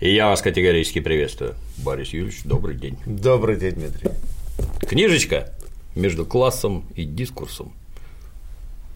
[0.00, 1.56] И я вас категорически приветствую.
[1.78, 2.96] Борис Юрьевич, добрый день.
[3.04, 4.10] Добрый день, Дмитрий.
[4.82, 5.52] Книжечка
[5.96, 7.72] между классом и дискурсом.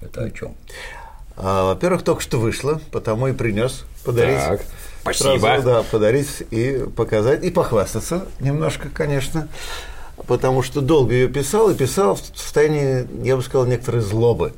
[0.00, 0.54] Это о чем?
[1.36, 4.38] А, во-первых, только что вышла, потому и принес подарить.
[4.38, 4.64] Так,
[5.00, 5.38] спасибо.
[5.40, 9.48] Сразу, да, подарить и показать, и похвастаться немножко, конечно.
[10.28, 14.52] Потому что долго ее писал и писал в состоянии, я бы сказал, некоторой злобы.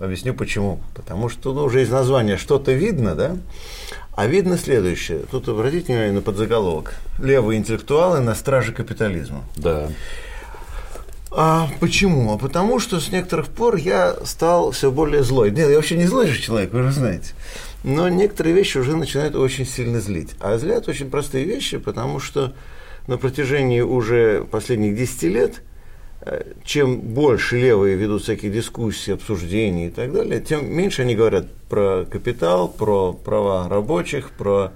[0.00, 0.80] Объясню почему.
[0.94, 3.36] Потому что ну, уже из названия что-то видно, да?
[4.14, 5.20] А видно следующее.
[5.30, 6.94] Тут обратите внимание на подзаголовок.
[7.18, 9.44] Левые интеллектуалы на страже капитализма.
[9.56, 9.88] Да.
[11.30, 12.32] А почему?
[12.32, 15.50] А потому что с некоторых пор я стал все более злой.
[15.50, 17.34] Нет, я вообще не злой же человек, вы же знаете.
[17.84, 20.30] Но некоторые вещи уже начинают очень сильно злить.
[20.40, 22.54] А злят очень простые вещи, потому что
[23.06, 25.62] на протяжении уже последних 10 лет
[26.64, 32.04] чем больше левые ведут всякие дискуссии, обсуждения и так далее, тем меньше они говорят про
[32.04, 34.72] капитал, про права рабочих, про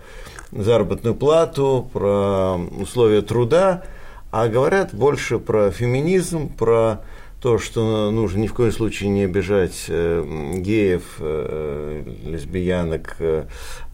[0.53, 3.85] заработную плату, про условия труда,
[4.31, 7.01] а говорят больше про феминизм, про
[7.41, 13.45] то, что нужно ни в коем случае не обижать э, геев, э, лесбиянок, э,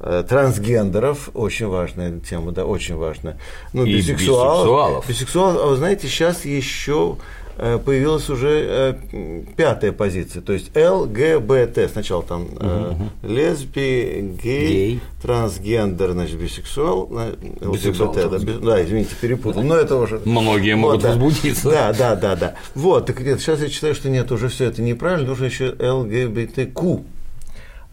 [0.00, 3.38] э, трансгендеров, очень важная тема, да, очень важная.
[3.72, 4.58] Ну, И бисексуалов.
[4.58, 5.08] бисексуалов.
[5.08, 7.16] Бисексуалов, а вы знаете, сейчас еще
[7.56, 11.90] появилась уже э, пятая позиция, то есть ЛГБТ.
[11.90, 15.00] Сначала там э, лесби, гей, Гей.
[15.22, 17.34] трансгендер, значит, бисексуал, э,
[17.72, 19.62] Бисексуал, ЛГБТ, да, да, извините, перепутал.
[19.62, 21.08] Но это уже Многие могут да.
[21.08, 21.70] возбудиться.
[21.70, 22.54] Да, да, да, да.
[22.74, 27.02] Вот, так нет, сейчас я читаю, что нет, уже все это неправильно, нужно еще ЛГБТК.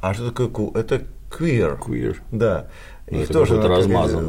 [0.01, 0.71] А что такое Q?
[0.75, 1.79] Это queer.
[1.79, 2.17] Queer.
[2.31, 2.67] Да.
[3.07, 3.61] И Ну, это тоже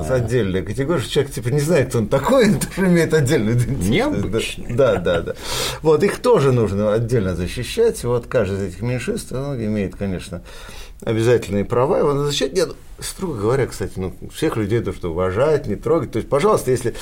[0.05, 3.57] с отдельной категорией, что человек типа не знает, кто он такой, он тоже имеет отдельную
[3.57, 3.89] идентичность.
[3.89, 4.75] Необычный.
[4.75, 5.35] Да, да, да.
[5.83, 8.03] Вот их тоже нужно отдельно защищать.
[8.03, 10.43] Вот каждый из этих меньшинств ну, имеет, конечно,
[11.03, 12.53] обязательные права, его надо защищать.
[12.55, 16.11] Нет, строго говоря, кстати, ну, всех людей нужно уважать, не трогать.
[16.11, 16.95] То есть, пожалуйста, если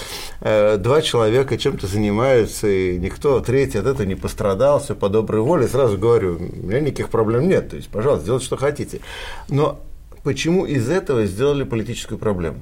[0.43, 5.41] э, два человека чем-то занимаются, и никто, третий от этого не пострадал, все по доброй
[5.41, 7.71] воле, сразу говорю, у меня никаких проблем нет.
[7.71, 9.01] То есть, пожалуйста, делайте, что хотите.
[9.49, 9.81] Но
[10.23, 12.61] почему из этого сделали политическую проблему?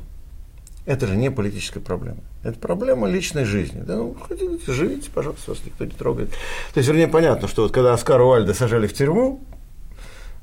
[0.87, 2.21] Это же не политическая проблема.
[2.43, 3.83] Это проблема личной жизни.
[3.83, 6.31] Да, ну, хотите, живите, пожалуйста, вас никто не трогает.
[6.73, 9.41] То есть, вернее, понятно, что вот когда Оскара Уальда сажали в тюрьму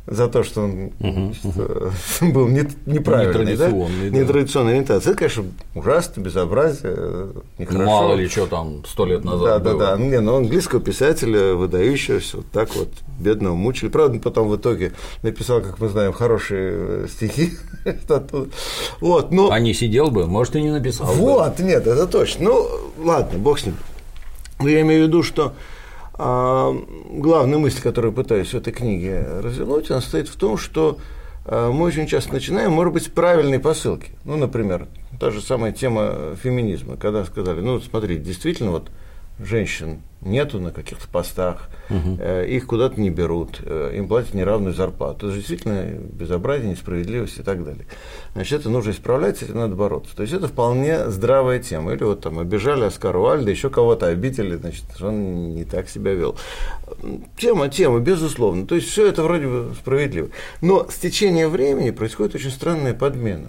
[0.08, 1.92] за то, что он значит, э,
[2.32, 3.68] был не- неправильный, да?
[3.68, 4.18] Нетрадиционный, да.
[4.18, 5.44] нетрадиционной ориентации, это, конечно,
[5.76, 7.86] ужасно, безобразие, э, нехорошо.
[7.86, 9.80] Мало ли что там сто лет назад Да, да, было.
[9.80, 9.98] да.
[9.98, 13.90] Не, ну, английского писателя, выдающегося, вот так вот, бедного мучили.
[13.90, 17.52] Правда, потом в итоге написал, как мы знаем, хорошие э, стихи.
[19.02, 21.14] Вот, ну, А не сидел бы, может, и не написал бы.
[21.16, 22.46] вот, нет, это точно.
[22.46, 22.70] Ну,
[23.04, 23.76] ладно, бог с ним.
[24.60, 25.54] Но я имею в виду, что
[26.18, 26.76] а,
[27.12, 30.98] главная мысль, которую пытаюсь в этой книге развернуть, она состоит в том, что
[31.46, 34.12] а, мы очень часто начинаем, может быть, с правильной посылки.
[34.26, 34.88] Ну, например,
[35.20, 38.90] та же самая тема феминизма, когда сказали, ну, смотри, действительно, вот
[39.40, 45.28] женщин нету на каких-то постах, э, их куда-то не берут, э, им платят неравную зарплату.
[45.28, 47.86] Это же действительно безобразие, несправедливость и так далее.
[48.34, 50.16] Значит, это нужно исправлять, с этим надо бороться.
[50.16, 51.94] То есть это вполне здравая тема.
[51.94, 56.36] Или вот там обижали Оскара Уальда, еще кого-то обидели, значит, он не так себя вел.
[57.38, 58.66] Тема, тема, безусловно.
[58.66, 60.30] То есть все это вроде бы справедливо.
[60.62, 63.48] Но с течением времени происходит очень странная подмена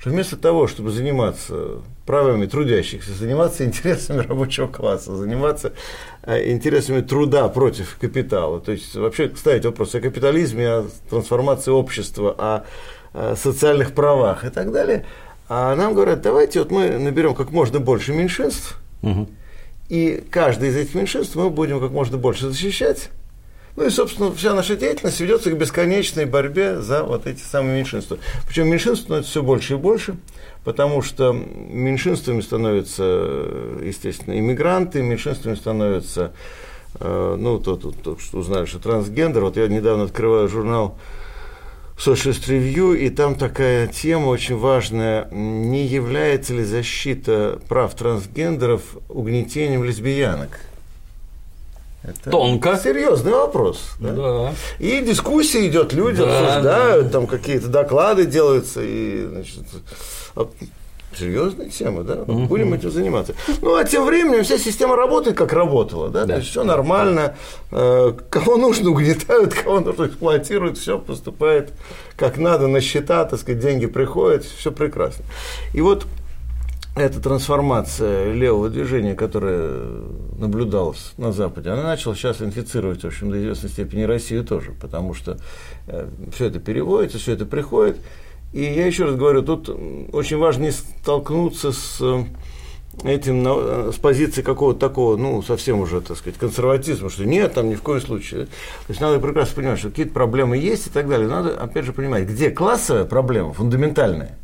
[0.00, 5.74] что вместо того, чтобы заниматься правами трудящихся, заниматься интересами рабочего класса, заниматься
[6.22, 12.64] э, интересами труда против капитала, то есть вообще ставить вопрос о капитализме, о трансформации общества,
[13.12, 15.04] о, социальных правах и так далее,
[15.48, 19.28] а нам говорят, давайте вот мы наберем как можно больше меньшинств, Мгм.
[19.88, 23.10] и каждый из этих меньшинств мы будем как можно больше защищать.
[23.80, 28.18] Ну и, собственно, вся наша деятельность ведется к бесконечной борьбе за вот эти самые меньшинства.
[28.46, 30.16] Причем меньшинств становится все больше и больше,
[30.64, 33.04] потому что меньшинствами становятся,
[33.82, 36.34] естественно, иммигранты, меньшинствами становятся,
[36.96, 39.44] э, ну, то, то, то, что узнали, что трансгендер.
[39.44, 40.98] Вот я недавно открываю журнал
[41.96, 45.26] Socialist Review, и там такая тема очень важная.
[45.30, 50.50] Не является ли защита прав трансгендеров угнетением лесбиянок?
[52.02, 52.78] Это Тонко.
[52.82, 53.92] Серьезный вопрос.
[54.00, 54.12] да?
[54.12, 54.54] Да.
[54.78, 59.64] И дискуссия идет, люди Да, обсуждают, там какие-то доклады делаются, и, значит,
[60.34, 60.48] а,
[61.14, 63.34] серьезная тема, да, Вот будем этим заниматься.
[63.60, 66.34] Ну, а тем временем вся система работает, как работала, да, Да.
[66.34, 67.36] то есть все нормально,
[67.70, 71.72] э, кого нужно угнетают, кого нужно эксплуатируют, все поступает
[72.16, 75.24] как надо, на счета, так сказать, деньги приходят, все прекрасно.
[75.74, 76.06] И вот
[76.96, 79.70] эта трансформация левого движения, которая
[80.38, 85.14] наблюдалась на Западе, она начала сейчас инфицировать, в общем, до известной степени Россию тоже, потому
[85.14, 85.38] что
[86.34, 87.98] все это переводится, все это приходит,
[88.52, 89.68] И я еще раз говорю, тут
[90.12, 92.02] очень важно не столкнуться с
[93.04, 97.76] этим с позиции какого-то такого, ну, совсем уже, так сказать, консерватизма, что нет, там ни
[97.76, 98.46] в коем случае.
[98.46, 101.28] То есть надо прекрасно понимать, что какие-то проблемы есть и так далее.
[101.28, 104.36] Надо, опять же, понимать, где классовая проблема, фундаментальная,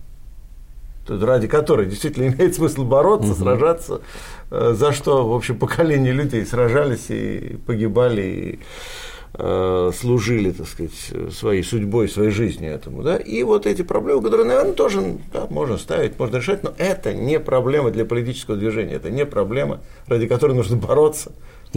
[1.08, 3.40] ради которой действительно имеет смысл бороться, угу.
[3.40, 4.00] сражаться,
[4.50, 8.58] э, за что, в общем, поколения людей сражались и погибали, и
[9.38, 14.46] Э, служили, так сказать, своей судьбой, своей жизнью этому, да, и вот эти проблемы, которые,
[14.46, 19.10] наверное, тоже да, можно ставить, можно решать, но это не проблема для политического движения, это
[19.10, 21.32] не проблема, ради которой нужно бороться,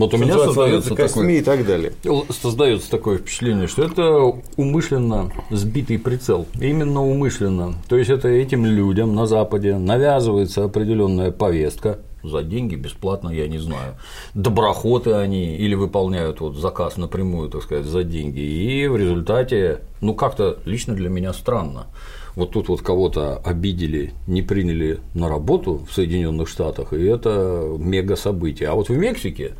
[0.06, 1.94] вот у меня создается такое, и так далее.
[2.30, 6.48] Создается такое впечатление, что это умышленно сбитый прицел.
[6.60, 7.76] Именно умышленно.
[7.88, 13.60] То есть это этим людям на Западе навязывается определенная повестка, за деньги, бесплатно, я не
[13.60, 13.96] знаю.
[14.34, 18.40] Доброходы они или выполняют вот заказ напрямую, так сказать, за деньги.
[18.40, 21.88] И в результате, ну как-то лично для меня странно.
[22.36, 28.16] Вот тут вот кого-то обидели, не приняли на работу в Соединенных Штатах, и это мега
[28.16, 28.70] событие.
[28.70, 29.54] А вот в Мексике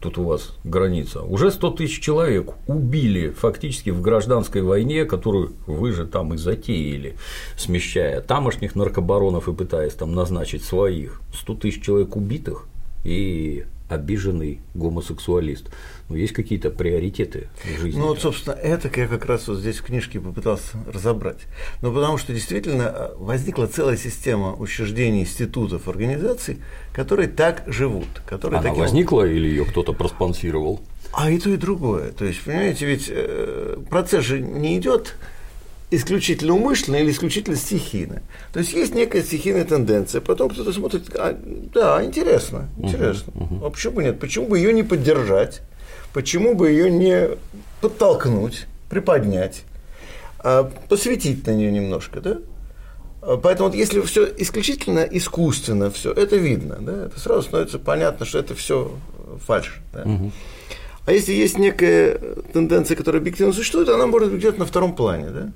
[0.00, 5.92] тут у вас граница, уже 100 тысяч человек убили фактически в гражданской войне, которую вы
[5.92, 7.16] же там и затеяли,
[7.56, 11.20] смещая тамошних наркобаронов и пытаясь там назначить своих.
[11.34, 12.66] 100 тысяч человек убитых
[13.04, 15.70] и обиженный гомосексуалист.
[16.08, 17.98] Но есть какие-то приоритеты в жизни.
[17.98, 21.40] Ну, вот, собственно, это я как раз вот здесь в книжке попытался разобрать.
[21.82, 26.58] Ну, потому что действительно э, возникла целая система учреждений, институтов, организаций,
[26.94, 28.08] которые так живут.
[28.26, 28.82] Которые Она таким...
[28.82, 30.80] возникла или ее кто-то проспонсировал?
[31.12, 32.12] А и то, и другое.
[32.12, 35.14] То есть, понимаете, ведь э, процесс же не идет
[35.90, 38.22] исключительно умышленно или исключительно стихийно.
[38.52, 41.38] То есть есть некая стихийная тенденция, потом кто-то смотрит, а,
[41.72, 43.30] да, интересно, интересно.
[43.32, 43.66] Uh-huh, uh-huh.
[43.66, 44.20] А почему нет?
[44.20, 45.62] Почему бы ее не поддержать?
[46.12, 47.30] Почему бы ее не
[47.80, 49.64] подтолкнуть, приподнять,
[50.38, 52.38] а, посветить на нее немножко, да?
[53.22, 58.24] А, поэтому вот если все исключительно искусственно, все это видно, да, это сразу становится понятно,
[58.26, 58.92] что это все
[59.46, 59.80] фальш.
[59.92, 60.02] Да?
[60.02, 60.32] Угу.
[61.06, 62.18] А если есть некая
[62.52, 65.52] тенденция, которая объективно существует, она может быть где-то на втором плане, да?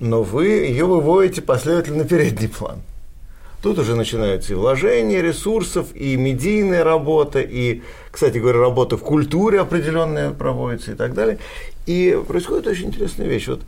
[0.00, 2.82] но вы ее выводите последовательно на передний план.
[3.62, 9.60] Тут уже начинаются и вложения ресурсов, и медийная работа, и, кстати говоря, работа в культуре
[9.60, 11.38] определенная проводится и так далее.
[11.86, 13.48] И происходит очень интересная вещь.
[13.48, 13.62] Вот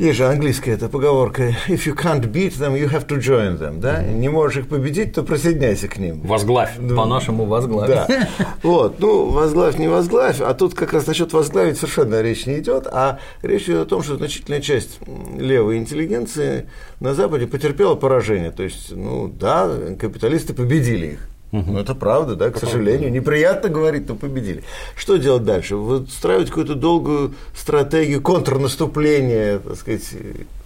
[0.00, 3.80] есть же английская эта поговорка «If you can't beat them, you have to join them».
[3.80, 4.02] Да?
[4.02, 6.22] Не можешь их победить, то присоединяйся к ним.
[6.22, 7.88] Возглавь, ну, по-нашему возглавь.
[7.88, 8.08] Да.
[8.62, 12.86] Вот, ну, возглавь, не возглавь, а тут как раз насчет возглавить совершенно речь не идет,
[12.90, 15.00] а речь идет о том, что значительная часть
[15.36, 16.66] левой интеллигенции
[17.00, 18.52] на Западе потерпела поражение.
[18.52, 21.29] То есть, ну да, капиталисты победили их.
[21.52, 21.72] Угу.
[21.72, 23.10] Ну, это правда, да, к сожалению.
[23.10, 24.62] Неприятно говорить, но победили.
[24.96, 25.76] Что делать дальше?
[25.76, 30.14] Выстраивать какую-то долгую стратегию контрнаступления, так сказать,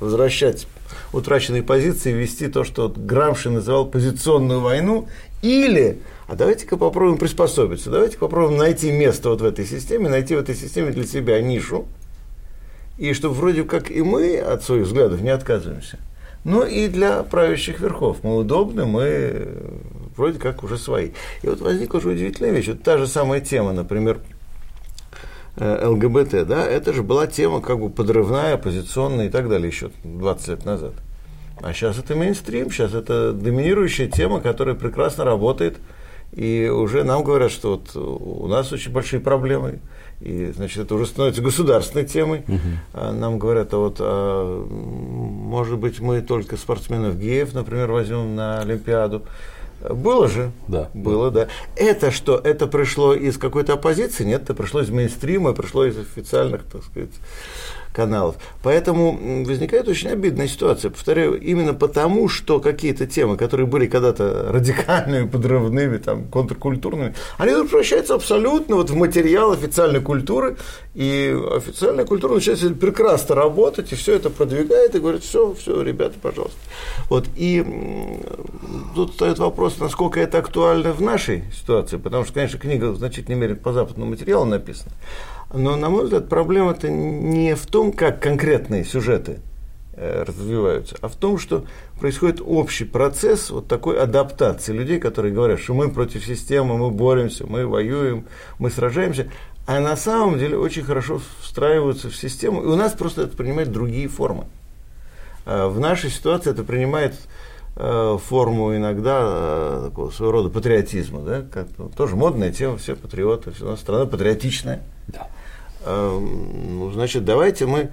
[0.00, 0.66] возвращать
[1.12, 5.08] утраченные позиции, вести то, что Грамши называл позиционную войну,
[5.40, 10.38] или а давайте-ка попробуем приспособиться, давайте попробуем найти место вот в этой системе, найти в
[10.38, 11.86] этой системе для себя нишу,
[12.98, 15.98] и чтобы вроде как и мы от своих взглядов не отказываемся,
[16.44, 18.18] но и для правящих верхов.
[18.22, 19.48] Мы удобны, мы
[20.16, 21.10] вроде как уже свои.
[21.42, 22.68] И вот возникла уже удивительная вещь.
[22.68, 24.20] Вот та же самая тема, например,
[25.56, 29.90] э, ЛГБТ, да, это же была тема как бы подрывная, оппозиционная и так далее еще
[30.04, 30.94] 20 лет назад.
[31.62, 35.78] А сейчас это мейнстрим, сейчас это доминирующая тема, которая прекрасно работает.
[36.32, 39.78] И уже нам говорят, что вот у нас очень большие проблемы.
[40.20, 42.44] И, значит, это уже становится государственной темой.
[42.48, 43.12] Угу.
[43.12, 49.22] Нам говорят, а вот, а, может быть, мы только спортсменов геев, например, возьмем на Олимпиаду.
[49.90, 50.50] Было же.
[50.66, 50.90] Да.
[50.94, 51.48] Было, да.
[51.76, 52.38] Это что?
[52.38, 54.24] Это пришло из какой-то оппозиции?
[54.24, 57.10] Нет, это пришло из мейнстрима, пришло из официальных, так сказать,
[57.94, 58.36] каналов.
[58.62, 60.90] Поэтому возникает очень обидная ситуация.
[60.90, 68.14] Повторяю, именно потому, что какие-то темы, которые были когда-то радикальными, подрывными, там, контркультурными, они превращаются
[68.14, 70.56] абсолютно вот в материал официальной культуры,
[70.94, 76.14] и официальная культура начинает прекрасно работать, и все это продвигает, и говорит, все, все, ребята,
[76.20, 76.58] пожалуйста.
[77.08, 77.64] Вот, и
[78.94, 83.38] тут стоит вопрос, насколько это актуально в нашей ситуации, потому что, конечно, книга в значительной
[83.38, 84.90] мере по западному материалу написана,
[85.54, 89.38] но, на мой взгляд, проблема-то не в том, как конкретные сюжеты
[89.94, 91.64] э, развиваются, а в том, что
[92.00, 97.46] происходит общий процесс вот такой адаптации людей, которые говорят, что мы против системы, мы боремся,
[97.46, 98.26] мы воюем,
[98.58, 99.28] мы сражаемся,
[99.66, 103.72] а на самом деле очень хорошо встраиваются в систему, и у нас просто это принимает
[103.72, 104.44] другие формы.
[105.46, 107.14] А в нашей ситуации это принимает
[107.76, 112.96] э, форму иногда э, такого своего рода патриотизма, да, как, ну, тоже модная тема, все
[112.96, 114.82] патриоты, у нас страна патриотичная.
[115.06, 115.28] Да.
[115.84, 117.90] Эм, ну, значит, давайте мы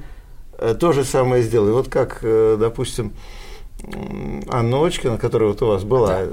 [0.58, 1.72] э, то же самое сделай.
[1.72, 3.14] Вот как, э, допустим,
[4.48, 6.26] Анна Очкина, которая вот у вас была, да.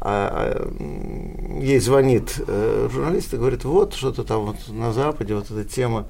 [0.00, 5.50] а, а, ей звонит э, журналист и говорит, вот что-то там вот на Западе, вот
[5.50, 6.06] эта тема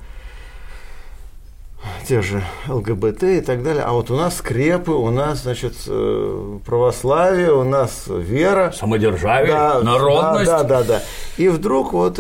[2.07, 3.83] те же ЛГБТ и так далее.
[3.85, 8.73] А вот у нас скрепы, у нас, значит, э, православие, у нас вера.
[8.77, 10.47] Самодержавие, да, народность.
[10.47, 11.03] Да, да, да, да.
[11.37, 12.19] И вдруг вот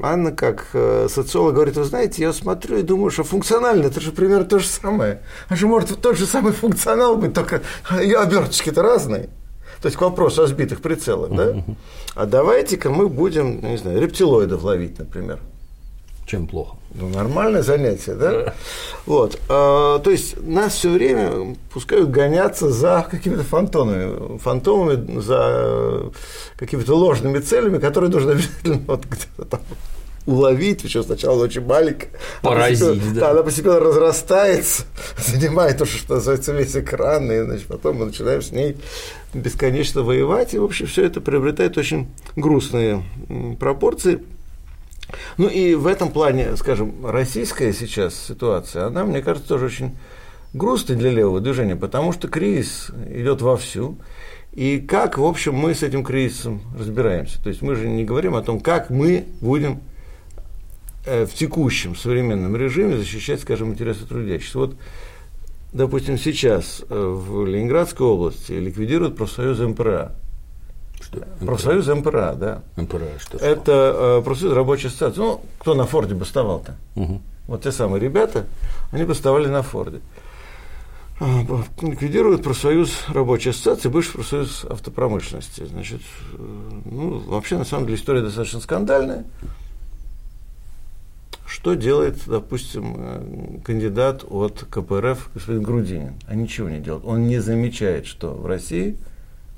[0.00, 4.12] Анна, как э, социолог, говорит, вы знаете, я смотрю и думаю, что функционально, это же
[4.12, 5.22] примерно то же самое.
[5.48, 7.62] А же может тот же самый функционал быть, только
[8.02, 9.28] и оберточки-то разные.
[9.80, 11.62] То есть к вопросу о сбитых прицелах, да?
[12.14, 15.38] А давайте-ка мы будем, не знаю, рептилоидов ловить, например.
[16.28, 16.76] Чем плохо?
[16.94, 18.54] Ну, нормальное занятие, да?
[19.06, 19.40] Вот.
[19.48, 26.12] А, то есть нас все время пускают гоняться за какими-то фантомами, фантомами, за
[26.58, 29.60] какими-то ложными целями, которые нужно обязательно вот где-то там
[30.26, 32.10] уловить, еще сначала очень маленькая.
[32.42, 33.20] Поразить, да.
[33.20, 33.30] да.
[33.30, 34.82] Она постепенно разрастается,
[35.16, 38.76] занимает уже, что называется, весь экран, и значит, потом мы начинаем с ней
[39.32, 43.02] бесконечно воевать, и, в общем, все это приобретает очень грустные
[43.58, 44.20] пропорции.
[45.36, 49.96] Ну и в этом плане, скажем, российская сейчас ситуация, она, мне кажется, тоже очень
[50.52, 53.98] грустной для левого движения, потому что кризис идет вовсю.
[54.52, 57.42] И как, в общем, мы с этим кризисом разбираемся?
[57.42, 59.80] То есть мы же не говорим о том, как мы будем
[61.04, 64.58] э, в текущем современном режиме защищать, скажем, интересы трудящихся.
[64.58, 64.76] Вот,
[65.72, 70.14] допустим, сейчас э, в Ленинградской области ликвидируют профсоюз МПРА.
[71.10, 71.26] Что?
[71.40, 72.62] Профсоюз МПРА, да.
[72.76, 73.38] МПРА, что?
[73.38, 75.20] Это э, профсоюз рабочей ассоциации.
[75.20, 76.76] Ну, кто на Форде бастовал-то?
[76.96, 77.20] Угу.
[77.46, 78.44] Вот те самые ребята,
[78.92, 80.00] они бастовали на Форде.
[81.20, 81.44] А,
[81.82, 85.64] ликвидируют профсоюз рабочей ассоциации, бывший профсоюз автопромышленности.
[85.64, 86.02] Значит,
[86.34, 89.24] э, ну, вообще, на самом деле, история достаточно скандальная.
[91.46, 96.12] Что делает, допустим, э, кандидат от КПРФ господин Грудинин?
[96.26, 97.04] А ничего не делает.
[97.06, 98.96] Он не замечает, что в России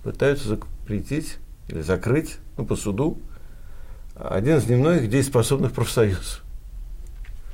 [0.05, 0.49] пытаются
[0.91, 3.19] запретить или закрыть ну, по суду
[4.17, 6.43] один из немногих дееспособных профсоюзов.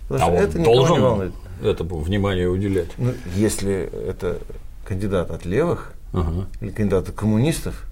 [0.09, 1.33] Потому а это должен не волнует.
[1.63, 2.91] этому внимание уделять.
[2.97, 4.39] Ну, если это
[4.85, 6.47] кандидат от левых ага.
[6.61, 7.85] или кандидат от коммунистов,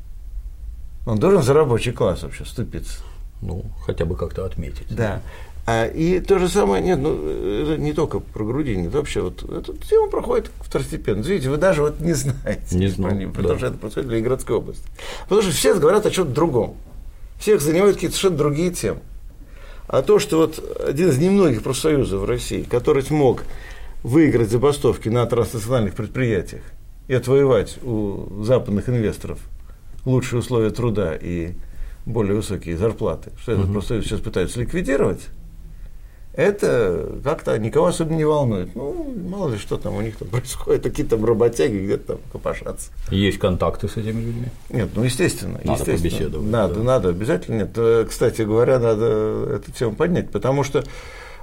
[1.06, 3.02] он должен за рабочий класс вообще вступиться.
[3.42, 4.86] Ну, хотя бы как-то отметить.
[4.88, 5.20] Да.
[5.66, 9.42] А, и то же самое, нет, ну, это не только про Грудинина, это вообще вот,
[9.50, 11.22] эта тема проходит второстепенно.
[11.22, 13.58] Видите, вы даже вот не знаете не знаю, про потому да.
[13.58, 14.84] что это происходит в Ленинградской области.
[15.22, 16.76] Потому что все говорят о чем-то другом.
[17.38, 19.00] Всех занимают какие-то совершенно другие темы.
[19.86, 23.44] А то, что вот один из немногих профсоюзов в России, который смог
[24.02, 26.62] выиграть забастовки на транснациональных предприятиях
[27.08, 29.38] и отвоевать у западных инвесторов
[30.04, 31.52] лучшие условия труда и
[32.04, 35.22] более высокие зарплаты, что этот профсоюз сейчас пытаются ликвидировать,
[36.36, 38.74] это как-то никого особенно не волнует.
[38.74, 42.90] Ну, мало ли, что там у них там происходит, какие там работяги где-то там копошатся.
[43.10, 44.46] Есть контакты с этими людьми?
[44.70, 45.60] Нет, ну, естественно.
[45.64, 45.98] Надо естественно.
[45.98, 46.50] побеседовать.
[46.50, 46.82] Надо, да.
[46.82, 47.58] надо, обязательно.
[47.58, 49.06] Нет, э, кстати говоря, надо
[49.56, 50.84] эту тему поднять, потому что Э,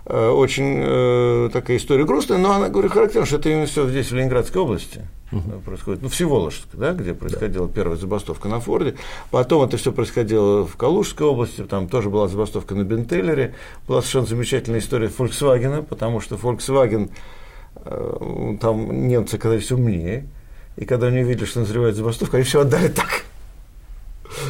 [0.06, 4.16] очень э, такая история грустная, но она, говорю, характерна, что это именно все здесь, в
[4.16, 5.60] Ленинградской области угу.
[5.64, 6.02] происходит.
[6.02, 7.74] Ну, Всеволожск, да, где происходила да.
[7.74, 8.96] первая забастовка на Форде.
[9.30, 13.54] Потом это все происходило в Калужской области, там тоже была забастовка на Бентеллере.
[13.88, 17.12] Была совершенно замечательная история Volkswagen, потому что Volkswagen,
[17.76, 20.26] э, там немцы оказались умнее,
[20.78, 23.24] и когда они увидели, что назревает забастовка, они все отдали так.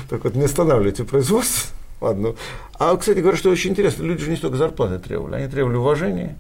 [0.10, 2.34] Так вот, не останавливайте производство Ладно.
[2.80, 6.36] А, кстати говоря, что очень интересно, люди же не столько зарплаты требовали, они требовали уважения,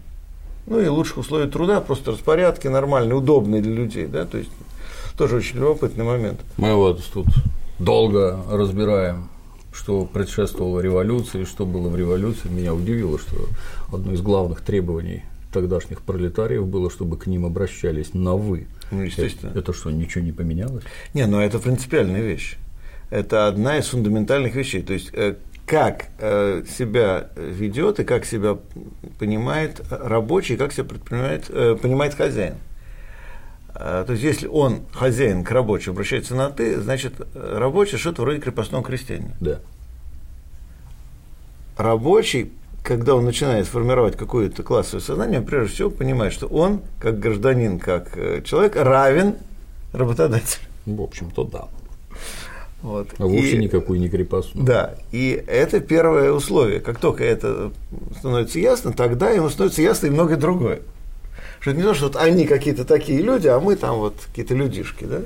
[0.65, 4.49] ну и лучших условий труда, просто распорядки нормальные, удобные для людей, да, то есть
[5.17, 6.39] тоже очень любопытный момент.
[6.57, 7.27] Мы вот тут
[7.77, 9.29] долго разбираем,
[9.71, 12.49] что предшествовало революции, что было в революции.
[12.49, 13.47] Меня удивило, что
[13.93, 18.67] одно из главных требований тогдашних пролетариев было, чтобы к ним обращались на «вы».
[18.89, 19.49] Ну, естественно.
[19.51, 20.83] Это, это что, ничего не поменялось?
[21.13, 22.57] Не, ну это принципиальная вещь.
[23.09, 24.81] Это одна из фундаментальных вещей.
[24.81, 25.35] То есть э,
[25.71, 28.57] как э, себя ведет и как себя
[29.19, 32.55] понимает рабочий, как себя предпринимает, э, понимает хозяин.
[33.73, 38.41] Э, то есть, если он, хозяин, к рабочему обращается на «ты», значит, рабочий что-то вроде
[38.41, 39.33] крепостного крестьянина.
[39.39, 39.59] Да.
[41.77, 42.51] Рабочий,
[42.83, 48.13] когда он начинает формировать какое-то классовое сознание, прежде всего понимает, что он, как гражданин, как
[48.43, 49.35] человек, равен
[49.93, 50.65] работодателю.
[50.85, 51.69] В общем-то, да.
[52.81, 53.09] Вот.
[53.17, 54.63] А вовсе и, никакой не крепостной.
[54.63, 56.79] Да, и это первое условие.
[56.79, 57.71] Как только это
[58.17, 60.81] становится ясно, тогда ему становится ясно и многое другое.
[61.59, 64.55] Что это не то, что вот они какие-то такие люди, а мы там вот какие-то
[64.55, 65.21] людишки, да?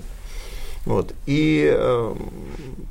[0.85, 1.13] Вот.
[1.25, 2.15] И, э,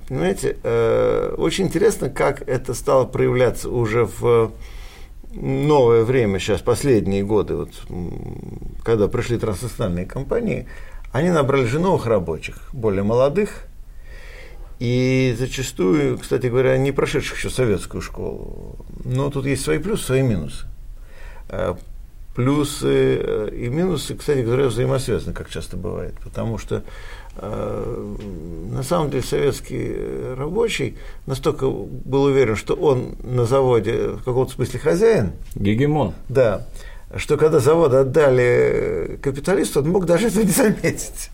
[0.08, 4.50] понимаете, э, очень интересно, как это стало проявляться уже в
[5.34, 7.70] новое время сейчас, последние годы, вот,
[8.82, 10.66] когда пришли транснациональные компании,
[11.12, 13.66] они набрали же новых рабочих, более молодых,
[14.78, 18.76] и зачастую, кстати говоря, не прошедших еще советскую школу.
[19.04, 20.66] Но тут есть свои плюсы, свои минусы.
[21.48, 21.74] Э,
[22.34, 26.14] плюсы э, и минусы, кстати говоря, взаимосвязаны, как часто бывает.
[26.24, 26.82] Потому что
[27.36, 28.16] э,
[28.72, 34.80] на самом деле советский рабочий настолько был уверен, что он на заводе в каком-то смысле
[34.80, 35.32] хозяин.
[35.54, 36.14] Гегемон.
[36.28, 36.66] Да.
[37.16, 41.30] Что когда завод отдали капиталисту, он мог даже этого не заметить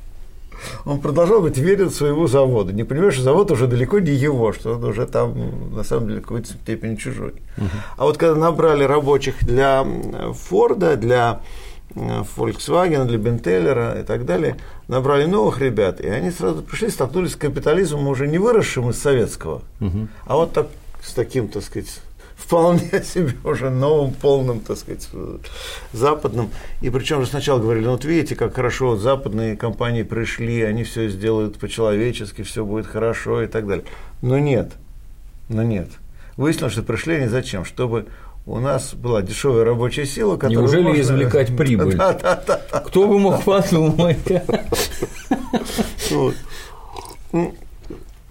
[0.85, 2.73] он продолжал быть верен своему заводу.
[2.73, 6.21] Не понимаешь, что завод уже далеко не его, что он уже там, на самом деле,
[6.21, 7.35] в какой-то степени чужой.
[7.57, 7.69] Uh-huh.
[7.97, 9.87] А вот когда набрали рабочих для
[10.33, 11.41] Форда, для
[11.95, 14.57] Volkswagen, для Бентеллера и так далее,
[14.89, 19.63] набрали новых ребят, и они сразу пришли, столкнулись с капитализмом уже не выросшим из советского,
[19.81, 20.09] uh-huh.
[20.27, 20.69] а вот так,
[21.03, 22.01] с таким, так сказать,
[22.41, 25.09] вполне себе уже новым, полным, так сказать,
[25.93, 26.51] западным.
[26.81, 30.85] И причем же сначала говорили, ну вот видите, как хорошо вот западные компании пришли, они
[30.85, 33.85] все сделают по-человечески, все будет хорошо и так далее.
[34.23, 34.73] Но нет,
[35.49, 35.89] но нет.
[36.37, 37.65] Выяснилось, что пришли они зачем?
[37.65, 38.07] Чтобы
[38.47, 41.01] у нас была дешевая рабочая сила, которая Неужели можно...
[41.01, 41.97] извлекать прибыль?
[41.97, 42.81] Да, да, да.
[42.81, 44.19] Кто бы мог подумать?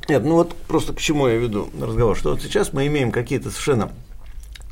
[0.10, 3.52] Нет, ну вот просто к чему я веду разговор, что вот сейчас мы имеем какие-то
[3.52, 3.92] совершенно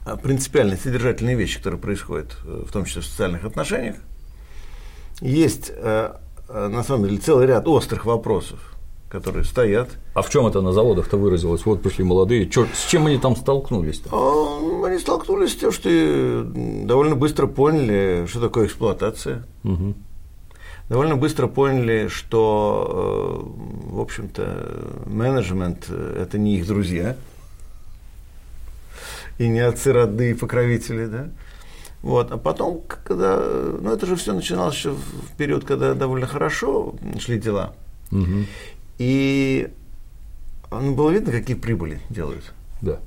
[0.04, 3.98] а, принципиальные содержательные вещи, которые происходят, э, в том числе в социальных отношениях.
[5.22, 6.14] Есть, э,
[6.50, 8.76] э, на самом деле, целый ряд острых вопросов,
[9.10, 9.90] которые стоят.
[10.16, 11.66] А в чем это на заводах-то выразилось?
[11.68, 14.10] Вот пришли молодые, Чё, с чем они там столкнулись-то?
[14.12, 16.48] А, они столкнулись с тем, что
[16.84, 19.46] довольно быстро поняли, что такое эксплуатация.
[19.64, 19.94] Угу
[20.90, 23.46] довольно быстро поняли, что,
[23.90, 27.16] э, в общем-то, менеджмент– это не их друзья,
[29.38, 31.30] и не отцы родные покровители, да.
[32.02, 32.32] Вот.
[32.32, 37.40] А потом, когда, ну это же все начиналось еще в период, когда довольно хорошо шли
[37.40, 37.74] дела.
[38.12, 38.46] Угу.
[39.00, 39.70] И
[40.72, 42.54] ну, было видно, какие прибыли делают.
[42.82, 43.00] Да.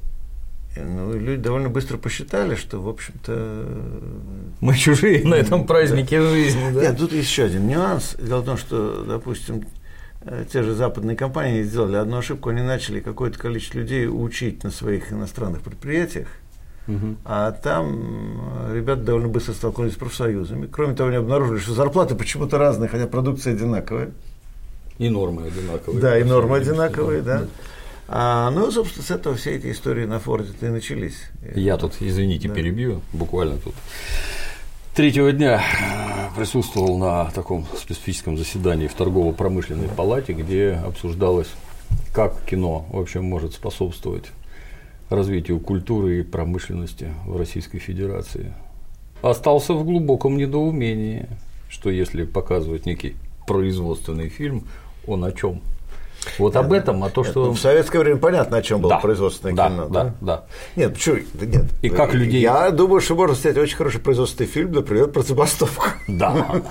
[0.76, 3.66] Ну, люди довольно быстро посчитали, что, в общем-то...
[4.61, 6.30] Мы чужие на этом празднике да.
[6.30, 6.83] жизни, да?
[6.83, 8.16] Нет, тут еще один нюанс.
[8.20, 9.64] Дело в том, что, допустим,
[10.22, 14.70] э, те же западные компании сделали одну ошибку, они начали какое-то количество людей учить на
[14.70, 16.28] своих иностранных предприятиях,
[16.87, 17.16] угу.
[17.24, 20.66] а там э, ребята довольно быстро столкнулись с профсоюзами.
[20.66, 24.12] Кроме того, они обнаружили, что зарплаты почему-то разные, хотя продукция одинаковая.
[24.98, 26.00] И нормы одинаковые.
[26.00, 27.40] Да, и нормы одинаковые, да.
[27.40, 27.46] да.
[28.12, 31.31] А, ну, собственно, с этого все эти истории на Форде-то и начались.
[31.55, 32.55] Я тут, извините, да.
[32.55, 33.73] перебью, буквально тут.
[34.96, 35.62] Третьего дня
[36.37, 41.46] присутствовал на таком специфическом заседании в торгово-промышленной палате, где обсуждалось,
[42.12, 44.25] как кино вообще может способствовать
[45.09, 48.53] развитию культуры и промышленности в Российской Федерации.
[49.23, 51.29] Остался в глубоком недоумении,
[51.68, 53.14] что если показывать некий
[53.46, 54.66] производственный фильм,
[55.07, 55.61] он о чем?
[56.38, 57.46] Вот об этом, а то, что…
[57.46, 59.88] Ну, в советское время понятно, о чем было да, производственное да, кино.
[59.88, 60.44] Да, да, да.
[60.76, 61.16] Нет, почему?
[61.40, 61.64] Нет.
[61.83, 62.40] И как людей…
[62.40, 65.87] Я думаю, что можно снять очень хороший производственный фильм, например, про забастовку.
[66.09, 66.62] Да.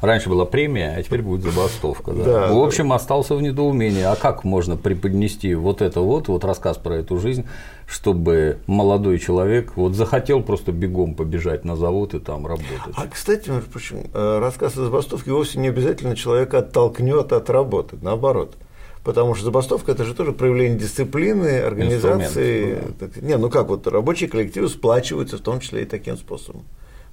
[0.00, 2.12] Раньше была премия, а теперь будет забастовка.
[2.12, 2.24] Да?
[2.24, 2.94] Да, в общем, да.
[2.94, 4.02] остался в недоумении.
[4.02, 7.46] А как можно преподнести вот это вот, вот рассказ про эту жизнь,
[7.86, 12.78] чтобы молодой человек вот захотел просто бегом побежать на завод и там работать?
[12.96, 17.98] А, кстати, между прочим, э, рассказ о забастовке вовсе не обязательно человека оттолкнет от работы,
[18.00, 18.56] наоборот.
[19.04, 22.78] Потому что забастовка это же тоже проявление дисциплины, организации.
[22.98, 26.64] Так, не, ну как вот рабочие коллективы сплачиваются в том числе и таким способом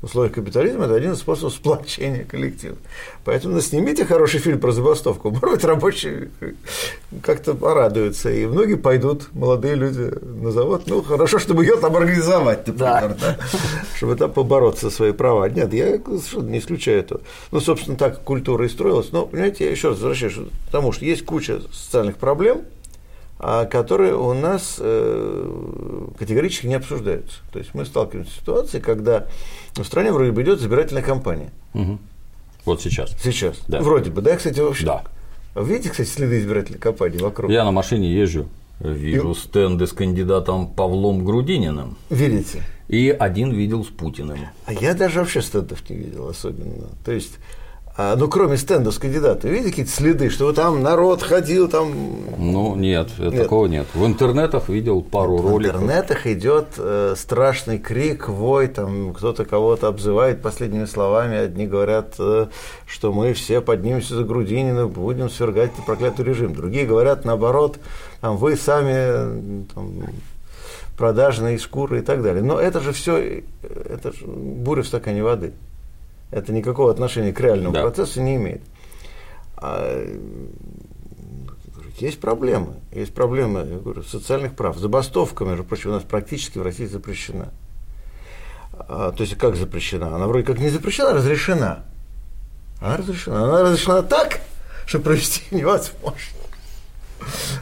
[0.02, 2.76] в условиях капитализма это один из способов сплочения коллектива.
[3.26, 6.30] Поэтому ну, снимите хороший фильм про забастовку, может быть, рабочие
[7.24, 10.84] как-то порадуются, и многие пойдут, молодые люди, на завод.
[10.86, 13.38] Ну, хорошо, чтобы ее там организовать, например, да.
[13.38, 13.38] Да,
[13.96, 15.50] чтобы там побороться за свои права.
[15.50, 17.22] Нет, я совершенно не исключаю этого.
[17.52, 19.12] Ну, собственно, так культура и строилась.
[19.12, 22.62] Но, понимаете, я еще раз возвращаюсь к тому, что есть куча социальных проблем,
[23.40, 27.40] которые у нас э, категорически не обсуждаются.
[27.52, 29.28] То есть мы сталкиваемся с ситуацией, когда
[29.76, 31.52] в стране вроде бы идет забирательная кампания.
[31.74, 32.00] Угу.
[32.66, 33.16] Вот сейчас.
[33.22, 33.58] Сейчас.
[33.68, 33.82] Да.
[33.82, 34.86] Вроде бы, да, кстати, вообще.
[34.86, 35.04] Да.
[35.56, 37.50] Видите, кстати, следы избирательной кампании вокруг?
[37.52, 38.48] Я на машине езжу,
[38.80, 39.36] вижу И...
[39.36, 41.98] стенды с кандидатом Павлом Грудининым.
[42.10, 42.64] Видите?
[42.88, 44.40] И один видел с Путиным.
[44.66, 46.88] А я даже вообще стендов не видел особенно.
[47.04, 47.38] То есть
[48.00, 51.92] а, ну, кроме стендов с кандидатами, видите какие-то следы, что там народ ходил, там…
[52.38, 53.36] Ну, нет, нет.
[53.36, 53.88] такого нет.
[53.96, 55.78] В интернетах видел пару в роликов.
[55.78, 62.14] В интернетах идет э, страшный крик, вой, там кто-то кого-то обзывает последними словами, одни говорят,
[62.20, 62.50] э,
[62.86, 67.80] что мы все поднимемся за Грудинина, будем свергать проклятый режим, другие говорят наоборот,
[68.22, 70.04] там, вы сами там,
[70.98, 72.44] продажные шкуры и так далее.
[72.44, 75.54] Но это же все, это же буря в стакане воды.
[76.32, 77.82] Это никакого отношения к реальному да.
[77.82, 78.62] процессу не имеет.
[79.56, 80.06] А,
[82.00, 82.76] есть проблемы.
[82.92, 84.78] Есть проблемы я говорю, социальных прав.
[84.78, 87.50] Забастовка, между прочим, у нас практически в России запрещена.
[88.74, 90.16] А, то есть как запрещена?
[90.16, 91.86] Она вроде как не запрещена, а разрешена.
[92.80, 93.44] Она разрешена.
[93.44, 94.42] Она разрешена так,
[94.86, 96.38] что провести невозможно.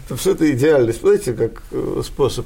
[0.05, 0.91] Это все это идеально.
[0.91, 2.45] Знаете, как э, способ.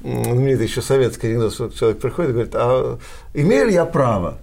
[0.00, 2.98] Мне это еще советский анекдот, человек приходит и говорит, а
[3.34, 4.38] имею ли я право?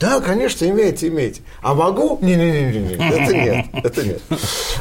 [0.00, 1.42] Да, конечно, имеете, имеете.
[1.62, 2.18] А могу?
[2.20, 4.22] Не-не-не, это нет, это нет.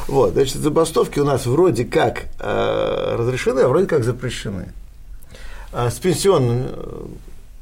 [0.07, 4.73] Вот, значит, забастовки у нас вроде как э, разрешены, а вроде как запрещены.
[5.71, 7.05] А с пенсионным э,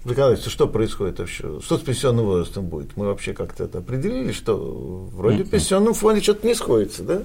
[0.05, 1.59] законодательством что происходит вообще?
[1.63, 2.95] Что с пенсионным возрастом будет?
[2.95, 4.57] Мы вообще как-то это определили, что
[5.13, 7.23] вроде в пенсионном фонде что-то не сходится, да?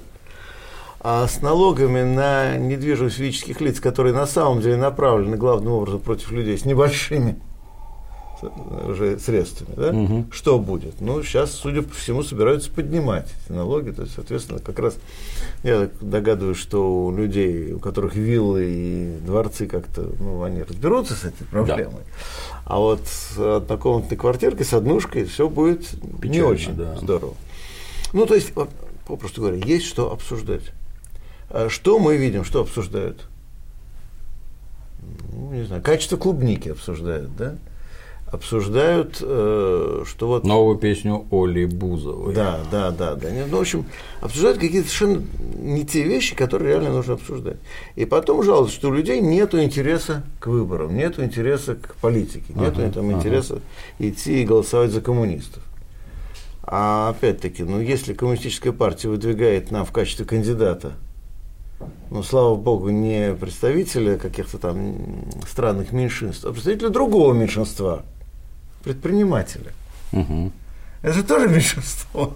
[1.01, 6.33] А с налогами на недвижимость физических лиц, которые на самом деле направлены главным образом против
[6.33, 7.39] людей с небольшими
[8.43, 9.91] уже средствами, да?
[9.91, 10.27] угу.
[10.31, 11.01] что будет?
[11.01, 14.97] Ну, сейчас, судя по всему, собираются поднимать эти налоги, то есть, соответственно, как раз
[15.63, 21.25] я догадываюсь, что у людей, у которых виллы и дворцы как-то, ну, они разберутся с
[21.25, 22.63] этой проблемой, да.
[22.65, 26.97] а вот с однокомнатной квартиркой, с однушкой все будет Печально, не очень да.
[26.97, 27.35] здорово.
[28.13, 28.53] Ну, то есть,
[29.07, 30.73] попросту говоря, есть что обсуждать.
[31.51, 33.27] А что мы видим, что обсуждают?
[35.33, 37.57] Ну, не знаю, качество клубники обсуждают, да?
[38.31, 40.45] Обсуждают, э, что вот...
[40.45, 42.35] Новую песню Оли Бузовой.
[42.35, 43.15] Да, да, да.
[43.15, 43.29] да.
[43.51, 43.87] Ну, в общем,
[44.21, 45.25] обсуждают какие-то совершенно
[45.57, 47.57] не те вещи, которые реально нужно обсуждать.
[47.97, 52.75] И потом жалуются, что у людей нет интереса к выборам, нет интереса к политике, нет
[52.79, 53.63] ага, там, интереса ага.
[53.99, 55.63] идти и голосовать за коммунистов.
[56.63, 60.93] А опять-таки, ну, если коммунистическая партия выдвигает нам в качестве кандидата
[62.11, 64.97] ну, слава богу, не представителя каких-то там
[65.49, 68.05] странных меньшинств, а представителя другого меньшинства–
[68.83, 69.73] предпринимателя.
[70.13, 70.53] Угу.
[71.03, 72.35] Это же тоже меньшинство.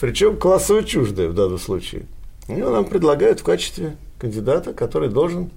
[0.00, 2.06] Причем классово чуждое в данном случае.
[2.48, 5.50] И нам предлагают в качестве кандидата, который должен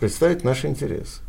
[0.00, 1.20] представить наши интересы.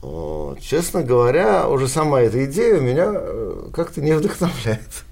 [0.00, 0.60] Вот.
[0.60, 5.04] Честно говоря, уже сама эта идея меня э, как-то не вдохновляет.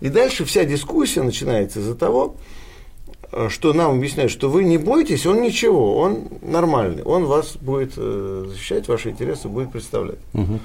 [0.00, 2.36] И дальше вся дискуссия начинается из-за того,
[3.48, 8.46] что нам объясняют, что вы не бойтесь, он ничего, он нормальный, он вас будет э,
[8.48, 10.18] защищать, ваши интересы будет представлять.
[10.34, 10.60] Угу.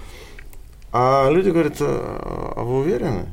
[0.92, 3.26] А люди говорят, а, а вы уверены?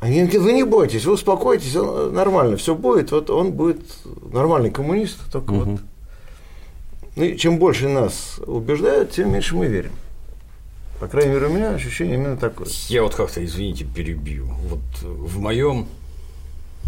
[0.00, 3.80] Они говорят, вы не бойтесь, вы успокойтесь, он нормально, все будет, вот он будет
[4.32, 5.70] нормальный коммунист, только угу.
[5.70, 5.80] вот.
[7.16, 9.92] Ну, и чем больше нас убеждают, тем меньше мы верим.
[10.98, 12.66] По крайней мере, у меня ощущение именно такое.
[12.88, 14.46] Я вот как-то, извините, перебью.
[14.46, 15.86] Вот в моем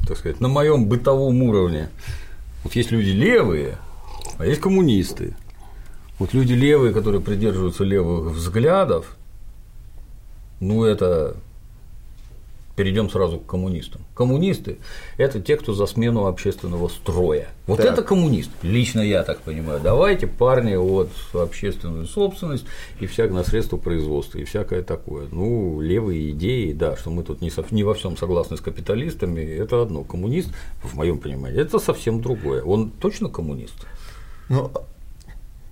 [0.07, 1.89] так сказать, на моем бытовом уровне.
[2.65, 3.79] Вот есть люди левые,
[4.39, 5.37] а есть коммунисты.
[6.19, 9.17] Вот люди левые, которые придерживаются левых взглядов,
[10.61, 11.37] ну это
[12.77, 14.03] перейдем сразу к коммунистам.
[14.15, 14.79] Коммунисты–
[15.17, 17.49] это те, кто за смену общественного строя.
[17.67, 17.87] Вот так.
[17.87, 19.81] это коммунист, лично я так понимаю.
[19.83, 22.67] Давайте, парни, вот общественную собственность
[23.01, 25.27] и всякое на средства производства и всякое такое.
[25.33, 29.41] Ну, левые идеи, да, что мы тут не, со, не во всем согласны с капиталистами,
[29.41, 30.05] это одно.
[30.05, 30.51] Коммунист,
[30.83, 32.63] в моем понимании, это совсем другое.
[32.63, 33.75] Он точно коммунист?
[34.49, 34.71] Ну,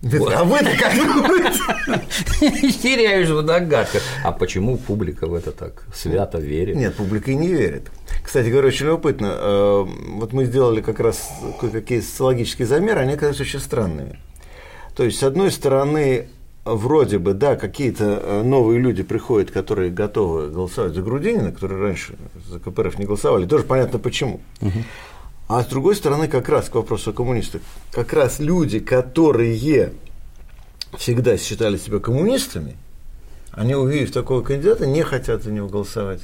[0.05, 2.79] а вы-то как думаете?
[2.83, 4.03] Теряешь в догадках.
[4.23, 6.77] А почему публика в это так свято верит?
[6.77, 7.91] Нет, публика и не верит.
[8.23, 9.35] Кстати говоря, очень любопытно.
[9.37, 11.29] Э, вот мы сделали как раз
[11.61, 14.19] кое-какие социологические замеры, они оказались очень странными.
[14.97, 16.29] То есть, с одной стороны,
[16.65, 22.15] вроде бы, да, какие-то э, новые люди приходят, которые готовы голосовать за Грудинина, которые раньше
[22.49, 24.41] за КПРФ не голосовали, тоже понятно почему.
[24.61, 24.79] Угу.
[25.47, 27.61] А с другой стороны, как раз к вопросу о коммунистах,
[27.93, 29.93] как раз люди, которые
[30.97, 32.77] всегда считали себя коммунистами,
[33.53, 36.23] они, увидев такого кандидата, не хотят за него голосовать.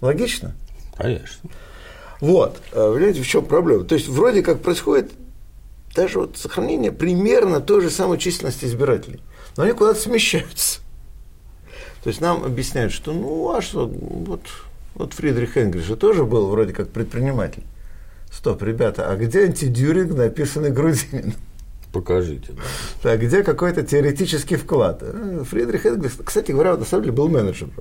[0.00, 0.54] Логично?
[0.96, 1.50] Конечно.
[2.20, 3.84] Вот, а, понимаете, в чем проблема?
[3.84, 5.12] То есть, вроде как происходит
[5.94, 9.20] даже вот сохранение примерно той же самой численности избирателей,
[9.56, 10.80] но они куда-то смещаются.
[12.02, 14.42] То есть, нам объясняют, что ну, а что, вот,
[14.94, 17.62] вот Фридрих Энгельс же тоже был вроде как предприниматель.
[18.30, 21.34] Стоп, ребята, а где антидюринг, написанный Грудининым?
[21.92, 22.52] Покажите.
[22.52, 22.62] Да.
[23.02, 25.02] Так, где какой-то теоретический вклад?
[25.02, 27.72] Э, Фридрих Энгельс, кстати говоря, на самом деле был менеджером.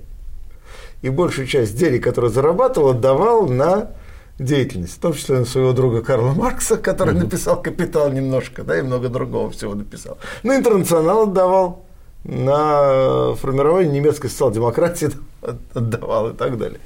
[1.03, 3.91] И большую часть денег, которые зарабатывал, отдавал на
[4.39, 7.25] деятельность, в том числе на своего друга Карла Маркса, который угу.
[7.25, 10.17] написал «Капитал» немножко, да, и много другого всего написал.
[10.43, 11.85] Ну, «Интернационал» отдавал,
[12.23, 15.11] на формирование немецкой социал-демократии
[15.73, 16.79] отдавал и так далее.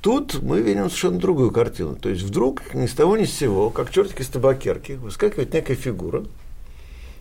[0.00, 1.94] Тут мы видим совершенно другую картину.
[1.94, 5.74] То есть вдруг ни с того ни с сего, как чертик из табакерки, выскакивает некая
[5.74, 6.24] фигура.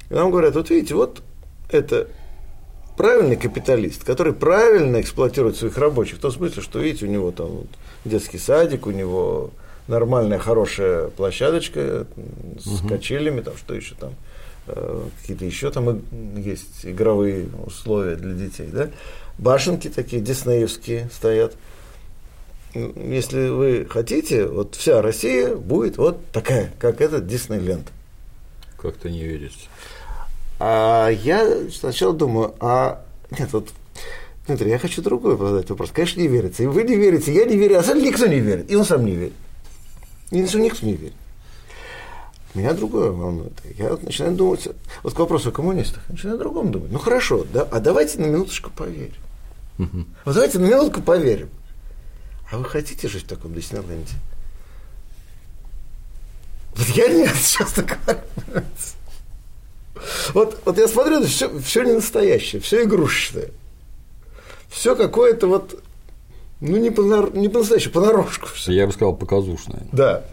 [0.10, 1.22] И нам говорят, вот видите, вот
[1.70, 2.08] это
[2.96, 7.48] правильный капиталист, который правильно эксплуатирует своих рабочих, в том смысле, что, видите, у него там
[7.48, 7.68] вот
[8.06, 9.52] детский садик, у него
[9.88, 12.08] нормальная, хорошая площадочка
[12.60, 12.88] с угу.
[12.88, 14.13] качелями, там что еще там,
[14.68, 16.02] э, какие-то еще там
[16.38, 18.89] есть игровые условия для детей, да,
[19.38, 21.56] башенки такие диснеевские стоят–
[22.74, 27.88] если вы хотите, вот вся Россия будет вот такая, как этот Диснейленд.
[28.78, 29.68] Как-то не верится.
[30.60, 33.04] А я сначала думаю, а
[33.38, 33.70] нет, вот
[34.48, 35.92] Дмитрий, я хочу другой задать вопрос.
[35.92, 36.64] Конечно, не верится.
[36.64, 38.70] И вы не верите, я не верю, а сам никто не верит.
[38.72, 39.34] И он сам не верит.
[40.32, 41.14] И никто не верит.
[42.56, 43.54] Меня другое волнует.
[43.78, 44.68] Я вот начинаю думать,
[45.04, 46.92] вот к вопросу о коммунистах, начинаю о другом думать.
[46.92, 49.14] Ну хорошо, да, а давайте на минуточку поверим.
[49.78, 50.06] Угу.
[50.26, 51.50] Вот давайте на минутку поверим.
[52.52, 54.14] А вы хотите жить в таком Диснейленде?
[56.76, 58.24] Вот я нет, честно говоря.
[60.34, 63.50] Вот, вот я смотрю, все, все не настоящее, все игрушечное.
[64.70, 65.84] Все какое-то вот,
[66.62, 67.02] ну, не, по,
[67.34, 68.72] не по-настоящему, понарошку все.
[68.72, 69.88] Я бы сказал, показушное.
[69.92, 70.24] Да.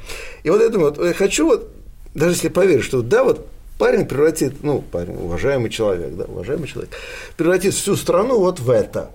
[0.45, 1.69] И вот я думаю, вот, я хочу вот,
[2.15, 3.47] даже если поверить, что да, вот
[3.79, 6.91] парень превратит, ну, парень, уважаемый человек, да, уважаемый человек,
[7.37, 9.11] превратит всю страну вот в это.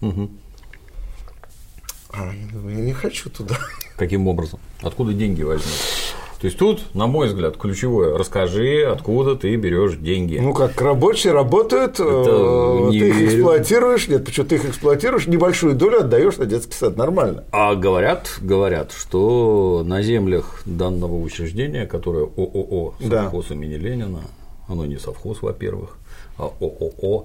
[0.00, 0.30] Угу.
[2.16, 2.32] А,
[2.68, 3.56] я не хочу туда.
[3.96, 4.60] Каким образом?
[4.82, 5.72] Откуда деньги возьмут?
[6.44, 10.36] То есть тут, на мой взгляд, ключевое расскажи, откуда ты берешь деньги.
[10.36, 15.74] Ну как рабочие работают, Это э, ты их эксплуатируешь, нет, почему ты их эксплуатируешь, небольшую
[15.74, 17.44] долю отдаешь на детский сад, нормально.
[17.50, 23.54] А говорят, говорят, что на землях данного учреждения, которое ООО совхоз да.
[23.54, 24.20] имени Ленина,
[24.68, 25.96] оно не совхоз, во-первых,
[26.36, 27.24] а ООО,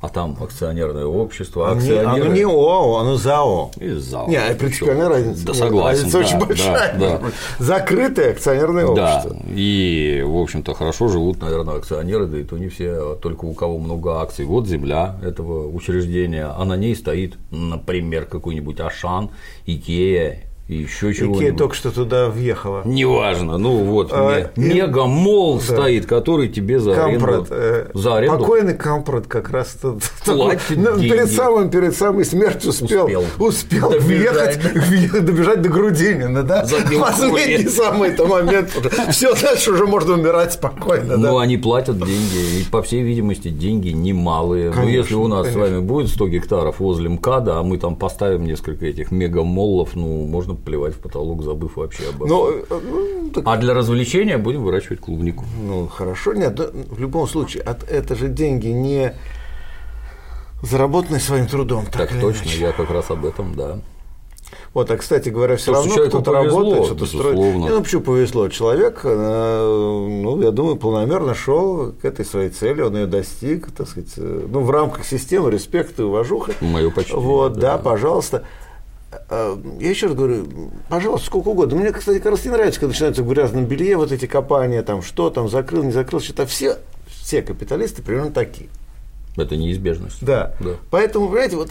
[0.00, 2.06] а там акционерное общество, акционеры...
[2.06, 3.70] Оно не ОАО, оно ЗАО.
[3.80, 4.28] И ЗАО.
[4.28, 5.46] Не, принципиальная разница.
[5.46, 6.04] Да, согласен.
[6.04, 6.98] Разница да, очень большая.
[6.98, 7.30] Да, да.
[7.58, 9.16] Закрытое акционерное да.
[9.16, 9.36] общество.
[9.48, 13.54] И, в общем-то, хорошо живут, наверное, акционеры, да и то не все, а только у
[13.54, 14.44] кого много акций.
[14.44, 19.30] Вот земля этого учреждения, а на ней стоит, например, какой-нибудь Ашан,
[19.64, 21.42] Икея и еще чего-нибудь.
[21.42, 22.82] Икея только что туда въехала.
[22.84, 25.64] Неважно, ну вот, а, мегамолл да.
[25.64, 27.46] стоит, который тебе за аренду.
[27.50, 28.38] Э, за аренду.
[28.38, 29.78] Покойный Кампрат как раз
[30.24, 36.42] Платит ну, перед самым перед самой смертью успел, успел, успел въехать, въехать, добежать до Грудинина,
[36.42, 36.66] да?
[36.98, 38.70] Последний самый-то момент.
[39.10, 41.16] Все, дальше уже можно умирать спокойно.
[41.16, 44.72] Ну, они платят деньги, и, по всей видимости, деньги немалые.
[44.72, 45.66] Конечно, ну, если у нас конечно.
[45.66, 50.24] с вами будет 100 гектаров возле МКАДа, а мы там поставим несколько этих мега-моллов, ну,
[50.24, 52.28] можно плевать в потолок, забыв вообще об этом.
[52.28, 53.44] Но, э, ну, так...
[53.46, 55.44] А для развлечения будем выращивать клубнику.
[55.62, 59.14] Ну, хорошо, нет, в любом случае, от, это же деньги не
[60.62, 61.86] заработанные своим трудом.
[61.86, 62.60] Так, так точно, иначе.
[62.60, 63.78] я как раз об этом, да.
[64.74, 67.36] Вот, а кстати говоря, все равно кто-то работает, что-то строит.
[67.36, 68.48] Не, ну почему повезло?
[68.48, 73.88] Человек, э, ну, я думаю, планомерно шел к этой своей цели, он ее достиг, так
[73.88, 76.52] сказать, э, ну, в рамках системы респекта и уважуха.
[76.60, 77.14] Мое почти.
[77.14, 78.44] Вот, да, да пожалуйста.
[79.28, 80.46] А, я еще раз говорю,
[80.88, 81.76] пожалуйста, сколько угодно.
[81.76, 85.02] Мне, кстати, как раз не нравится, когда начинаются в грязном белье вот эти копания, там,
[85.02, 86.46] что там, закрыл, не закрыл, что-то.
[86.46, 88.68] Все, все капиталисты примерно такие.
[89.36, 90.24] Это неизбежность.
[90.24, 90.54] Да.
[90.60, 90.76] да.
[90.90, 91.70] Поэтому, понимаете, вот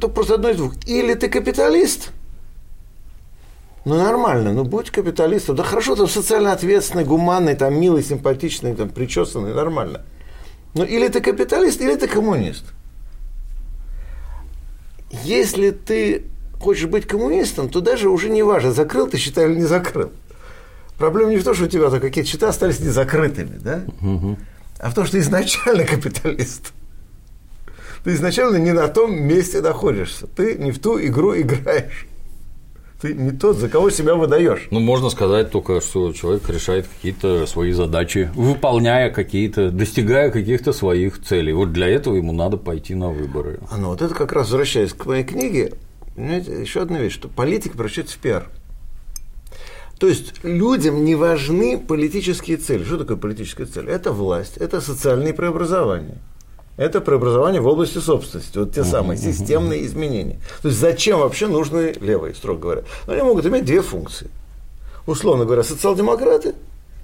[0.00, 0.74] то просто одно из двух.
[0.86, 2.12] Или ты капиталист,
[3.84, 5.56] ну нормально, ну будь капиталистом.
[5.56, 10.02] Да хорошо, там социально ответственный, гуманный, там милый, симпатичный, там причесанный, нормально.
[10.74, 12.64] Ну или ты капиталист, или ты коммунист.
[15.24, 16.24] Если ты
[16.60, 20.10] хочешь быть коммунистом, то даже уже не важно, закрыл ты счета или не закрыл.
[20.98, 23.82] Проблема не в том, что у тебя какие-то счета остались незакрытыми, да?
[24.02, 24.36] Угу.
[24.78, 26.72] а в том, что ты изначально капиталист.
[28.04, 30.26] Ты изначально не на том месте находишься.
[30.26, 32.06] Ты не в ту игру играешь.
[33.00, 34.68] Ты не тот, за кого себя выдаешь.
[34.70, 41.22] Ну, можно сказать только, что человек решает какие-то свои задачи, выполняя какие-то, достигая каких-то своих
[41.22, 41.54] целей.
[41.54, 43.58] Вот для этого ему надо пойти на выборы.
[43.70, 45.72] А ну вот это как раз возвращаясь к моей книге,
[46.14, 48.48] Понимаете, еще одна вещь, что политика превращается в пиар.
[49.98, 52.84] То есть людям не важны политические цели.
[52.84, 53.88] Что такое политическая цель?
[53.88, 56.18] Это власть, это социальные преобразования.
[56.78, 60.40] Это преобразование в области собственности, вот те самые системные изменения.
[60.62, 62.82] То есть зачем вообще нужны левые, строго говоря?
[63.06, 64.30] Они могут иметь две функции.
[65.06, 66.54] Условно говоря, социал-демократы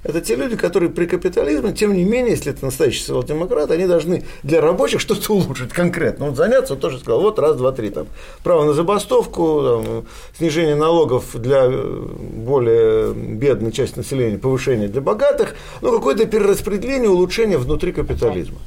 [0.07, 4.23] это те люди, которые при капитализме, тем не менее, если это настоящий социал-демократ, они должны
[4.45, 6.27] для рабочих что-то улучшить конкретно.
[6.27, 8.07] Вот заняться, он тоже сказал, вот раз, два, три, там,
[8.45, 10.07] право на забастовку, там,
[10.39, 17.59] снижение налогов для э, более бедной части населения, повышение для богатых, ну, какое-то перераспределение, улучшение
[17.59, 18.59] внутри капитализма.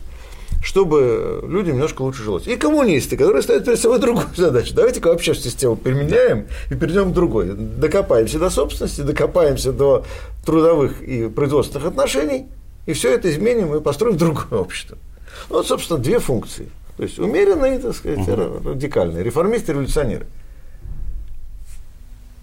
[0.61, 2.47] Чтобы людям немножко лучше жилось.
[2.47, 4.73] И коммунисты, которые ставят перед собой другую задачу.
[4.73, 7.53] Давайте-ка вообще систему переменяем и перейдем к другой.
[7.53, 10.05] Докопаемся до собственности, докопаемся до
[10.45, 12.47] трудовых и производственных отношений,
[12.85, 14.97] и все это изменим и построим другое общество.
[15.49, 16.69] Ну, вот, собственно, две функции.
[16.97, 18.69] То есть умеренные, так сказать, угу.
[18.71, 20.27] радикальные, реформисты, революционеры.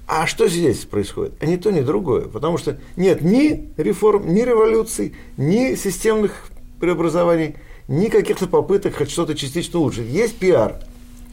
[0.09, 1.35] А что здесь происходит?
[1.41, 2.23] А ни то, ни другое.
[2.23, 6.33] Потому что нет ни реформ, ни революций, ни системных
[6.81, 7.57] преобразований,
[7.89, 10.09] ни каких-то попыток хоть что-то частично улучшить.
[10.09, 10.77] Есть пиар.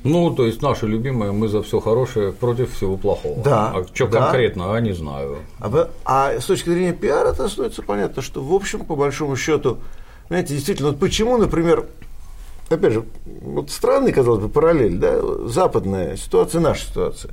[0.04, 3.42] Ну, то есть наши любимые, мы за все хорошее против всего плохого.
[3.42, 3.72] Да.
[3.74, 4.24] А что да.
[4.24, 5.38] конкретно, а не знаю.
[5.60, 9.78] А, а с точки зрения пиара, это становится понятно, что в общем, по большому счету,
[10.28, 11.86] знаете, действительно, вот почему, например,
[12.70, 17.32] опять же, вот странный, казалось бы, параллель, да, западная ситуация, наша ситуация,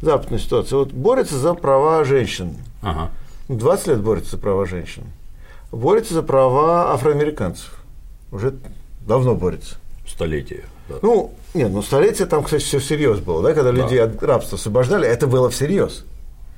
[0.00, 3.10] западная ситуация, вот борется за права женщин, ага.
[3.48, 5.02] 20 лет борется за права женщин,
[5.72, 7.81] борется за права афроамериканцев,
[8.32, 8.54] уже
[9.06, 9.76] давно борется.
[10.06, 10.64] Столетие.
[10.88, 10.96] Да.
[11.02, 13.82] Ну, нет, ну столетие там, кстати, все всерьез было, да, когда да.
[13.82, 16.04] людей от рабства освобождали, это было всерьез.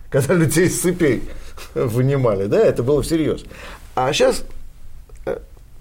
[0.08, 1.24] Когда людей из цепей
[1.74, 3.44] вынимали, да, это было всерьез.
[3.94, 4.44] А сейчас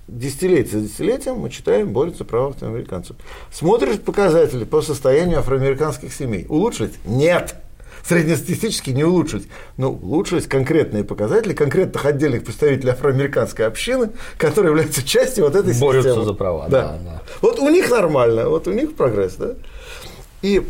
[0.07, 3.15] десятилетие за десятилетием мы читаем, борются права афроамериканцев.
[3.51, 6.45] Смотришь показатели по состоянию афроамериканских семей.
[6.49, 6.93] Улучшить?
[7.05, 7.55] Нет.
[8.05, 9.47] Среднестатистически не улучшить.
[9.77, 16.09] Но улучшились конкретные показатели конкретных отдельных представителей афроамериканской общины, которые являются частью вот этой борются
[16.09, 16.25] системы.
[16.25, 16.67] за права.
[16.67, 16.81] Да.
[16.81, 17.21] Да, да.
[17.41, 19.35] Вот у них нормально, вот у них прогресс.
[19.35, 19.55] Да?
[20.41, 20.67] И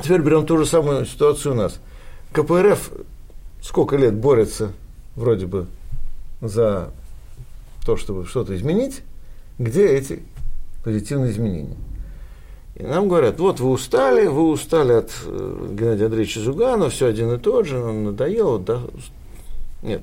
[0.00, 1.80] теперь берем ту же самую ситуацию у нас.
[2.32, 2.90] КПРФ
[3.60, 4.72] сколько лет борется
[5.16, 5.66] вроде бы
[6.40, 6.92] за
[7.84, 9.02] то, чтобы что-то изменить,
[9.58, 10.22] где эти
[10.84, 11.76] позитивные изменения.
[12.76, 17.32] И нам говорят, вот вы устали, вы устали от э, Геннадия Андреевича Зуганова, все один
[17.32, 18.58] и тот же, он надоел.
[18.58, 18.80] Да?
[19.82, 20.02] Нет,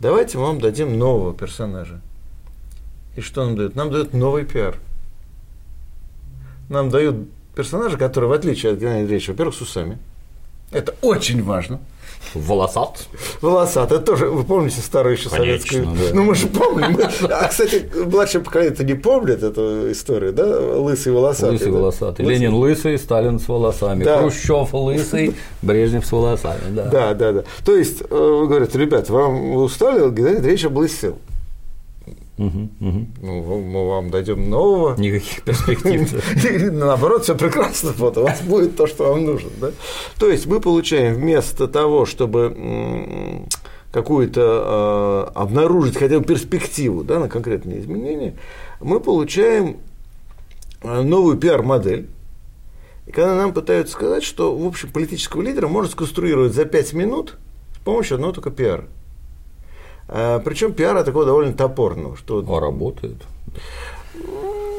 [0.00, 2.00] давайте мы вам дадим нового персонажа.
[3.14, 3.76] И что нам дают?
[3.76, 4.76] Нам дают новый пиар.
[6.68, 9.98] Нам дают персонажа, который, в отличие от Геннадия Андреевича, во-первых, с усами.
[10.72, 11.80] Это очень важно.
[12.34, 13.08] Волосат.
[13.40, 13.90] Волосат.
[13.92, 15.86] Это тоже, вы помните старую еще советскую?
[15.86, 16.14] Да.
[16.14, 16.98] Ну, мы же помним.
[17.30, 20.44] А, кстати, младшее поколение-то не помнит эту историю, да?
[20.44, 21.52] Лысый волосатый.
[21.52, 21.78] Лысый да?
[21.78, 22.26] волосатый.
[22.26, 24.04] Ленин лысый, Сталин с волосами.
[24.04, 24.18] Да.
[24.18, 26.60] Хрущев лысый, Брежнев с волосами.
[26.70, 27.44] Да, Да, да, да.
[27.64, 28.06] То есть, э,
[28.48, 31.18] говорят, ребят, вам вы устали, Геннадий Андреевич облысел.
[32.38, 33.06] Угу, угу.
[33.20, 34.96] Ну, мы вам дадим нового.
[34.96, 36.72] Никаких перспектив.
[36.72, 39.50] Наоборот, все прекрасно, вот у вас будет то, что вам нужно.
[39.60, 39.70] Да?
[40.18, 43.46] То есть мы получаем вместо того, чтобы
[43.90, 48.34] какую-то э, обнаружить хотя бы перспективу да, на конкретные изменения,
[48.80, 49.78] мы получаем
[50.82, 52.08] э, новую пиар-модель.
[53.06, 57.38] И когда нам пытаются сказать, что, в общем, политического лидера можно сконструировать за 5 минут
[57.74, 58.86] с помощью одного только пиара.
[60.08, 62.16] А, причем пиара такого довольно топорного.
[62.16, 62.44] Что...
[62.48, 63.16] А работает.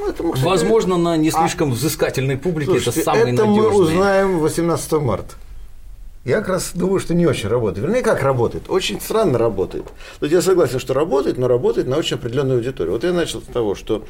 [0.07, 3.81] Это мы, кстати, Возможно, на не слишком взыскательной публике Слушайте, это самый это мы надежный.
[3.81, 5.35] узнаем 18 марта.
[6.25, 7.85] Я как раз думаю, что не очень работает.
[7.85, 8.69] Вернее, как работает?
[8.69, 9.85] Очень странно работает.
[10.19, 12.93] То есть я согласен, что работает, но работает на очень определенную аудиторию.
[12.93, 14.03] Вот я начал с того, что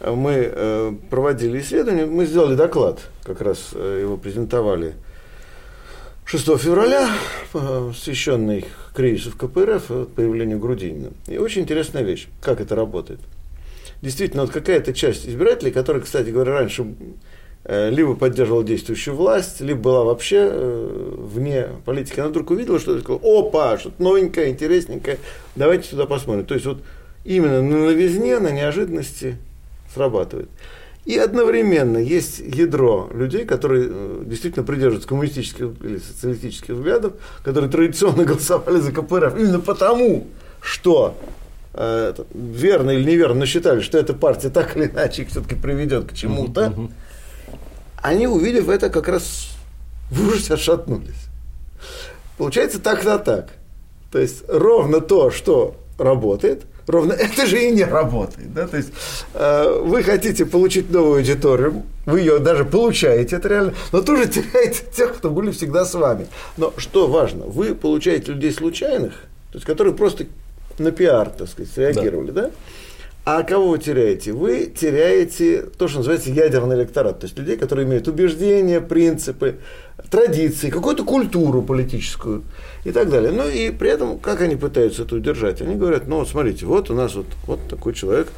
[0.00, 4.94] мы э, проводили исследование, мы сделали доклад, как раз э, его презентовали
[6.24, 7.10] 6 февраля,
[7.52, 11.10] э, посвященный кризису в КПРФ, появлению Грудинина.
[11.26, 13.20] И очень интересная вещь, как это работает.
[14.00, 16.86] Действительно, вот какая-то часть избирателей, которая, кстати говоря, раньше
[17.66, 23.78] либо поддерживала действующую власть, либо была вообще вне политики, она вдруг увидела, что сказала, опа,
[23.78, 25.18] что-то новенькое, интересненькое,
[25.56, 26.44] давайте сюда посмотрим.
[26.44, 26.82] То есть вот
[27.24, 29.38] именно на новизне, на неожиданности
[29.94, 30.50] срабатывает.
[31.04, 33.90] И одновременно есть ядро людей, которые
[34.24, 37.12] действительно придерживаются коммунистических или социалистических взглядов,
[37.42, 40.26] которые традиционно голосовали за КПРФ именно потому,
[40.62, 41.14] что
[41.74, 46.10] э, верно или неверно, но считали, что эта партия так или иначе их все-таки приведет
[46.10, 46.72] к чему-то,
[47.96, 49.50] они, увидев это, как раз
[50.10, 51.28] в ужасе отшатнулись.
[52.38, 53.50] Получается так-то так.
[54.10, 58.52] То есть ровно то, что работает– ровно это же и не работает.
[58.52, 58.66] Да?
[58.66, 58.90] То есть
[59.34, 64.82] э, вы хотите получить новую аудиторию, вы ее даже получаете, это реально, но тоже теряете
[64.96, 66.26] тех, кто были всегда с вами.
[66.56, 69.12] Но что важно, вы получаете людей случайных,
[69.50, 70.26] то есть которые просто
[70.78, 72.42] на пиар, так сказать, среагировали, да?
[72.42, 72.50] да?
[73.26, 74.32] А кого вы теряете?
[74.32, 79.56] Вы теряете то, что называется ядерный электорат, то есть людей, которые имеют убеждения, принципы,
[80.10, 82.42] традиции, какую-то культуру политическую
[82.84, 83.32] и так далее.
[83.32, 85.60] Ну и при этом, как они пытаются это удержать?
[85.60, 88.28] Они говорят, ну вот смотрите, вот у нас вот, вот такой человек,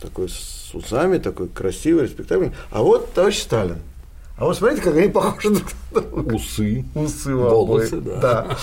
[0.00, 3.78] такой с усами, такой красивый, респектабельный, а вот товарищ Сталин.
[4.36, 6.34] А вот смотрите, как они похожи друг на друга.
[6.34, 6.84] Усы.
[6.94, 8.20] Усы Волосы, да.
[8.20, 8.56] да.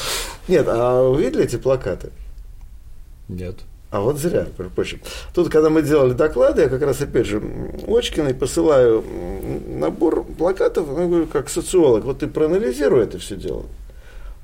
[0.48, 2.12] Нет, а вы видели эти плакаты?
[3.30, 3.56] Нет.
[3.92, 5.02] А вот зря, между прочим.
[5.34, 7.44] Тут, когда мы делали доклады, я как раз, опять же,
[7.86, 9.04] Очкиной посылаю
[9.68, 13.66] набор плакатов, я говорю, как социолог, вот ты проанализируй это все дело.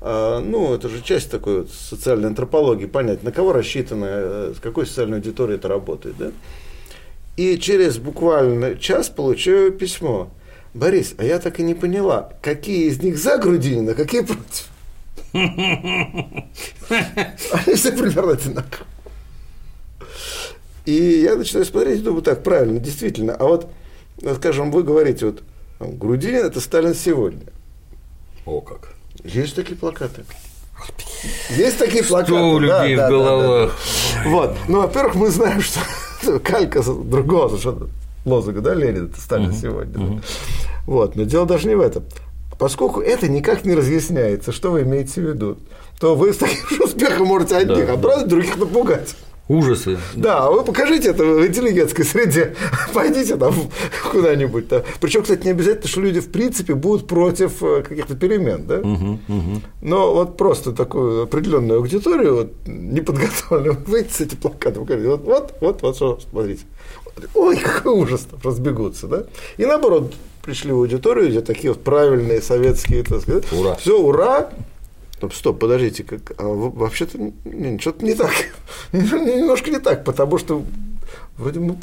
[0.02, 4.60] А, ну, это же часть такой вот социальной антропологии, понять, на кого рассчитано, э, с
[4.60, 6.30] какой социальной аудиторией это работает, да?
[7.38, 10.28] И через буквально час получаю письмо.
[10.74, 14.68] Борис, а я так и не поняла, какие из них за Грудинина, какие против.
[15.32, 16.44] Они
[17.76, 18.86] все примерно одинаковые.
[20.88, 23.34] И я начинаю смотреть и думаю, так, правильно, действительно.
[23.34, 23.68] А вот,
[24.36, 25.42] скажем, вы говорите, вот,
[25.80, 27.44] Грудинин– это Сталин сегодня.
[28.46, 28.94] О, как.
[29.22, 30.24] Есть такие плакаты.
[31.50, 32.32] Есть такие плакаты.
[32.32, 33.70] Что у людей да, в да, головах?
[34.14, 34.30] Да, да.
[34.30, 34.56] Вот.
[34.66, 35.80] Ну, во-первых, мы знаем, что
[36.42, 37.90] калька другого совершенно
[38.24, 39.60] лозунга, да, Ленин, это Сталин uh-huh.
[39.60, 39.98] сегодня.
[39.98, 40.24] Uh-huh.
[40.86, 41.16] Вот.
[41.16, 42.04] Но дело даже не в этом.
[42.58, 45.58] Поскольку это никак не разъясняется, что вы имеете в виду,
[46.00, 48.30] то вы с таким же успехом можете одних да, отправить, да.
[48.30, 49.14] других напугать.
[49.48, 49.98] Ужасы.
[50.14, 52.54] Да, вы покажите это в интеллигентской среде,
[52.94, 53.54] пойдите там
[54.10, 54.68] куда-нибудь.
[54.68, 54.84] Да.
[55.00, 58.78] Причем, кстати, не обязательно, что люди в принципе будут против э, каких-то перемен, да?
[58.78, 59.62] Угу, угу.
[59.80, 65.54] Но вот просто такую определенную аудиторию, вот, неподготовленную, выйти с этим плакатом, говорите, вот, вот,
[65.60, 66.64] вот, вот, что, смотрите.
[67.34, 69.24] Ой, какой ужас, там разбегутся, да?
[69.56, 73.74] И наоборот, пришли в аудиторию, где такие вот правильные советские, так сказать, ура.
[73.76, 74.50] все, ура,
[75.18, 77.18] Стоп, стоп, подождите, как, а вообще-то
[77.80, 78.30] что-то не так.
[78.92, 80.62] Немножко не так, потому что
[81.36, 81.76] вроде, мы,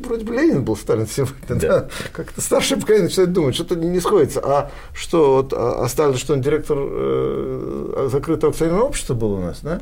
[0.00, 1.56] вроде бы Ленин был Сталин сегодня, да.
[1.56, 1.88] да?
[2.12, 4.40] Как-то старшее поколение начинает думать, что-то не сходится.
[4.40, 9.40] А что, вот, а, а Сталин, что он директор э, закрытого акционерного общества был у
[9.40, 9.80] нас, да?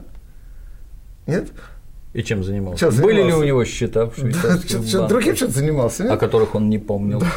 [1.27, 1.49] Нет?
[2.13, 2.81] И чем занимался?
[2.81, 3.17] Чем занимался?
[3.17, 6.13] Были ли у него счета в швейцарских да, Другим чем занимался, нет?
[6.13, 7.21] О которых он не помнил.
[7.21, 7.33] Да.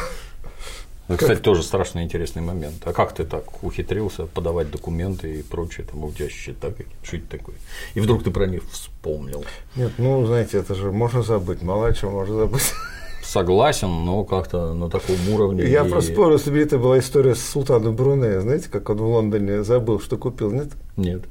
[1.08, 2.76] Ну, кстати, тоже страшно интересный момент.
[2.84, 7.16] А как ты так ухитрился подавать документы и прочее, там у тебя счета какие-то, что
[7.16, 7.56] это такое?
[7.94, 9.44] И вдруг ты про них вспомнил.
[9.76, 12.72] Нет, ну, знаете, это же можно забыть, мало чего можно забыть.
[13.22, 15.64] Согласен, но как-то на таком уровне.
[15.64, 15.88] Я и...
[15.88, 18.40] просто вспомнил себе, это была история с Султаном Брунея.
[18.40, 20.68] Знаете, как он в Лондоне забыл, что купил, нет?
[20.96, 21.22] Нет.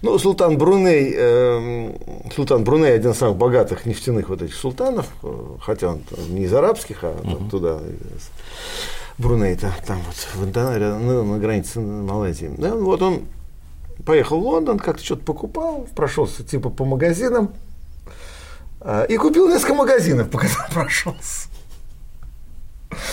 [0.00, 1.92] Ну, Султан Бруней, э,
[2.34, 6.54] Султан Бруней один из самых богатых нефтяных вот этих султанов, э, хотя он не из
[6.54, 7.50] арабских, а угу.
[7.50, 7.80] туда
[9.20, 12.50] Брунейта, там вот в Индонезии, ну, на границе Малайзии.
[12.56, 13.26] Да, вот он
[14.06, 17.52] поехал в Лондон, как-то что-то покупал, прошелся типа по магазинам
[18.80, 21.48] а, и купил несколько магазинов, по которым прошелся.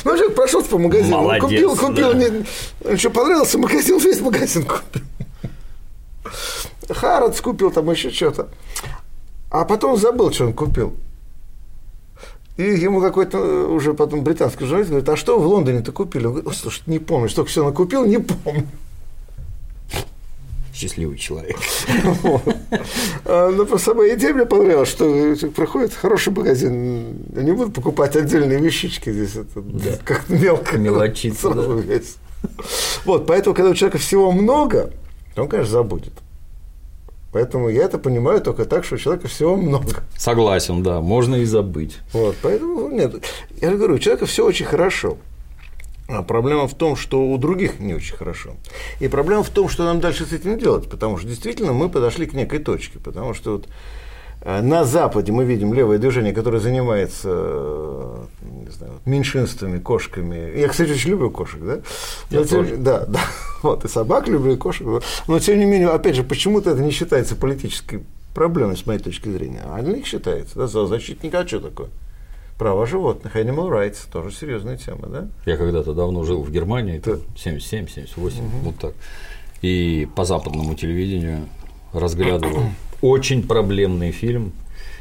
[0.05, 2.19] Ну, человек прошелся по магазину, Молодец, купил, купил, да.
[2.19, 5.03] не, что понравился магазин, весь магазин купил.
[6.89, 8.47] Харадс купил там еще что-то.
[9.51, 10.95] А потом забыл, что он купил.
[12.57, 16.25] И ему какой-то э, уже потом британский журналист говорит, а что в Лондоне-то купили?
[16.25, 18.67] Он говорит, слушай, не помню, что все накупил, не помню.
[20.73, 21.57] Счастливый человек.
[23.25, 28.59] А, но по самой идее мне понравилось, что проходит хороший магазин, не будут покупать отдельные
[28.59, 29.63] вещички здесь, это
[30.03, 30.77] как мелко.
[30.77, 31.49] Мелочиться.
[33.05, 34.91] Вот, поэтому, когда у человека всего много,
[35.35, 36.13] он, конечно, забудет.
[37.31, 40.03] Поэтому я это понимаю только так, что у человека всего много.
[40.17, 41.97] Согласен, да, можно и забыть.
[42.13, 43.23] Вот, поэтому нет.
[43.61, 45.17] Я же говорю, у человека все очень хорошо.
[46.07, 48.55] А проблема в том, что у других не очень хорошо.
[49.01, 52.25] И проблема в том, что нам дальше с этим делать, потому что действительно мы подошли
[52.25, 53.67] к некой точке, потому что вот
[54.47, 58.25] на Западе мы видим левое движение, которое занимается э,
[58.67, 60.57] не знаю, меньшинствами, кошками.
[60.57, 61.79] Я, кстати, очень люблю кошек, да?
[62.29, 62.77] Я Но, тоже.
[62.77, 63.19] Да, да.
[63.61, 64.87] Вот, и собак люблю, и кошек.
[65.27, 69.29] Но, тем не менее, опять же, почему-то это не считается политической проблемой, с моей точки
[69.29, 69.63] зрения.
[69.65, 71.89] А для них считается, да, защитника, а что такое?
[72.57, 75.27] Права животных, animal rights, тоже серьезная тема, да?
[75.45, 78.47] Я когда-то давно жил в Германии, это 77, 78, угу.
[78.63, 78.93] вот так.
[79.61, 81.47] И по западному телевидению
[81.93, 82.63] разглядывал
[83.01, 84.53] очень проблемный фильм,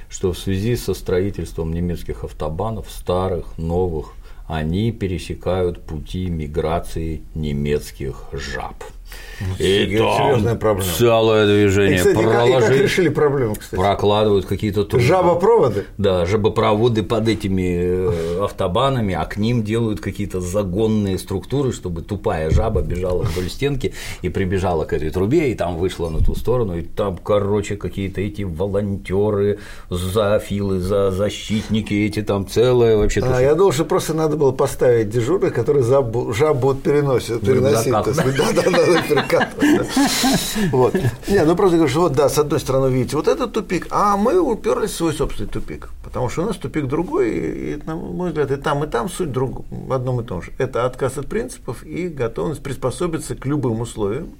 [0.08, 4.12] что в связи со строительством немецких автобанов, старых, новых,
[4.46, 8.84] они пересекают пути миграции немецких жаб.
[9.58, 10.90] И серьезная проблема.
[10.96, 11.96] Целое движение.
[11.96, 13.80] И, кстати, проложить, и как решили проблему, кстати?
[13.80, 15.04] Прокладывают какие-то трубы.
[15.04, 15.84] Жабопроводы?
[15.98, 22.50] Да, жабопроводы под этими э, автобанами, а к ним делают какие-то загонные структуры, чтобы тупая
[22.50, 23.92] жаба бежала вдоль стенки
[24.22, 28.20] и прибежала к этой трубе, и там вышла на ту сторону, и там, короче, какие-то
[28.22, 29.58] эти волонтеры,
[29.90, 33.20] зоофилы, за защитники эти там целое вообще.
[33.22, 37.92] А, я думал, что просто надо было поставить дежурных, которые жабу, жабу переносят, переносить.
[37.92, 38.95] Да, да, да.
[40.70, 40.94] Вот.
[41.28, 44.16] Не, ну просто говорю, что вот да, с одной стороны, видите, вот этот тупик, а
[44.16, 48.30] мы уперлись в свой собственный тупик, потому что у нас тупик другой, и, на мой
[48.30, 50.52] взгляд, и там, и там суть друг, в одном и том же.
[50.58, 54.30] Это отказ от принципов и готовность приспособиться к любым условиям.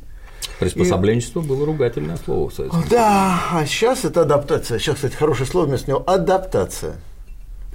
[0.59, 1.45] Приспособленчество и...
[1.45, 4.79] было ругательное слово в Советском Да, а сейчас это адаптация.
[4.79, 6.97] Сейчас, кстати, хорошее слово вместо него– адаптация.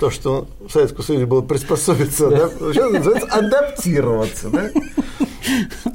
[0.01, 2.49] То, что в Советском Союзе было приспособиться, да.
[2.49, 4.49] Да, сейчас называется адаптироваться.
[4.49, 4.69] Да?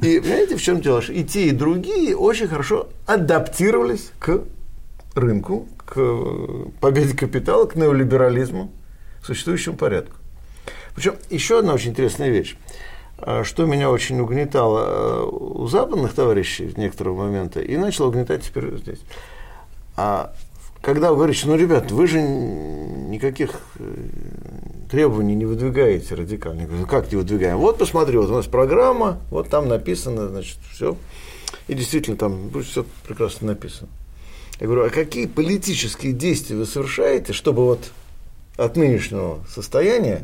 [0.01, 1.01] И понимаете, в чем дело?
[1.01, 4.43] И те, и другие очень хорошо адаптировались к
[5.13, 5.99] рынку, к
[6.79, 8.71] победе капитала, к неолиберализму,
[9.21, 10.15] к существующему порядку.
[10.95, 12.55] Причем еще одна очень интересная вещь.
[13.17, 18.43] А, что меня очень угнетало э, у западных товарищей в некоторого момента, и начало угнетать
[18.43, 19.01] теперь здесь.
[19.97, 20.33] А
[20.87, 23.93] когда вы говорите, ну, ребят, вы же никаких э,
[24.89, 26.61] требований не выдвигаете радикально.
[26.61, 27.57] Я говорю, «Ну, как не выдвигаем?
[27.57, 30.95] Вот посмотри, вот у нас программа, вот там написано, значит, все.
[31.67, 33.89] И действительно, там все прекрасно написано.
[34.61, 37.91] Я говорю, а какие политические действия вы совершаете, чтобы вот
[38.55, 40.23] от нынешнего состояния,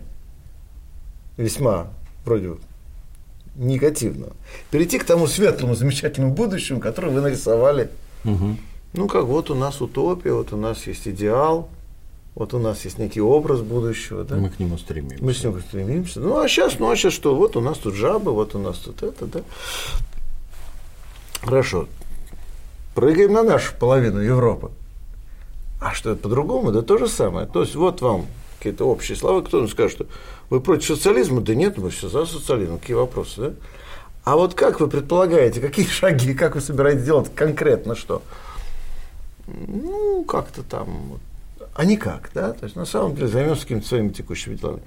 [1.35, 1.87] весьма
[2.23, 2.51] вроде
[3.57, 4.31] негативного,
[4.71, 7.89] перейти к тому светлому, замечательному будущему, которое вы нарисовали.
[8.23, 8.55] Угу.
[8.93, 11.69] Ну, как вот у нас утопия, вот у нас есть идеал,
[12.35, 14.23] вот у нас есть некий образ будущего.
[14.23, 14.35] Да?
[14.35, 15.23] Мы к нему стремимся.
[15.23, 16.19] Мы к нему стремимся.
[16.19, 17.35] Ну, а сейчас, ну, а сейчас что?
[17.35, 19.41] Вот у нас тут жабы, вот у нас тут это, да.
[21.41, 21.87] Хорошо.
[22.95, 24.71] Прыгаем на нашу половину Европы.
[25.81, 26.71] А что это по-другому?
[26.71, 27.47] Да то же самое.
[27.47, 28.27] То есть, вот вам
[28.57, 30.05] какие-то общие слова, кто-то скажет, что
[30.49, 31.41] вы против социализма?
[31.41, 32.79] Да нет, мы все за социализм.
[32.79, 33.53] Какие вопросы, да?
[34.23, 38.21] А вот как вы предполагаете, какие шаги, как вы собираетесь делать конкретно что?
[39.47, 41.19] Ну, как-то там,
[41.75, 42.53] а никак, да?
[42.53, 44.81] То есть, на самом деле, займемся какими-то своими текущими делами.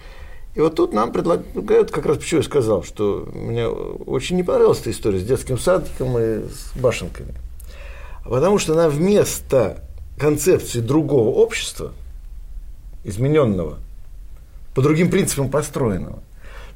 [0.55, 4.81] И вот тут нам предлагают, как раз почему я сказал, что мне очень не понравилась
[4.81, 7.35] эта история с детским садиком и с башенками.
[8.25, 9.85] Потому что она вместо
[10.19, 11.93] концепции другого общества,
[13.05, 13.79] измененного,
[14.75, 16.21] по другим принципам построенного.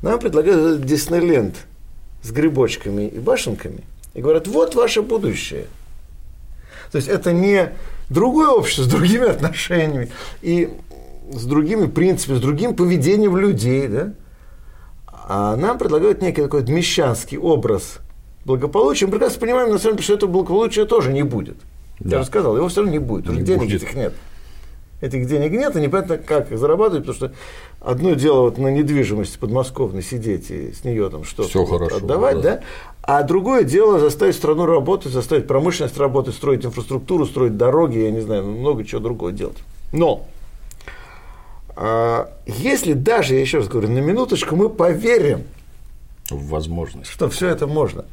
[0.03, 1.57] Нам предлагают Диснейленд
[2.23, 5.67] с грибочками и башенками и говорят, вот ваше будущее.
[6.91, 7.73] То есть это не
[8.09, 10.11] другое общество с другими отношениями
[10.43, 10.71] и
[11.33, 14.13] с другими принципами, с другим поведением людей, да?
[15.07, 17.99] а нам предлагают некий такой мещанский образ
[18.45, 19.07] благополучия.
[19.07, 21.57] Мы прекрасно понимаем, на самом деле, что этого благополучия тоже не будет.
[22.01, 22.17] Да.
[22.17, 23.83] Я же сказал, его все равно не будет, уже не денег будет.
[23.83, 24.15] этих нет
[25.01, 27.33] этих денег нет, и непонятно, как их зарабатывать, потому что
[27.81, 32.57] одно дело вот на недвижимости подмосковной сидеть и с нее там что-то вот отдавать, да.
[32.57, 32.63] да,
[33.03, 38.21] а другое дело заставить страну работать, заставить промышленность работать, строить инфраструктуру, строить дороги, я не
[38.21, 39.59] знаю, много чего другого делать.
[39.93, 40.27] Но
[41.75, 45.45] а, если даже, я еще раз говорю, на минуточку мы поверим
[46.29, 48.05] в возможность, что все это можно,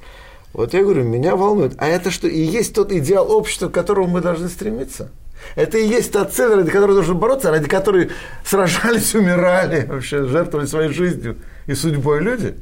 [0.53, 4.07] вот я говорю, меня волнует, а это что и есть тот идеал общества, к которому
[4.07, 5.11] мы должны стремиться?
[5.55, 8.11] Это и есть та цель, ради которой нужно бороться, ради которой
[8.45, 12.55] сражались, умирали, вообще жертвовали своей жизнью и судьбой люди.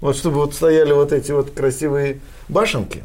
[0.00, 3.02] Вот чтобы вот стояли вот эти вот красивые башенки.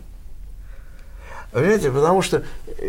[1.52, 2.44] Понимаете, потому что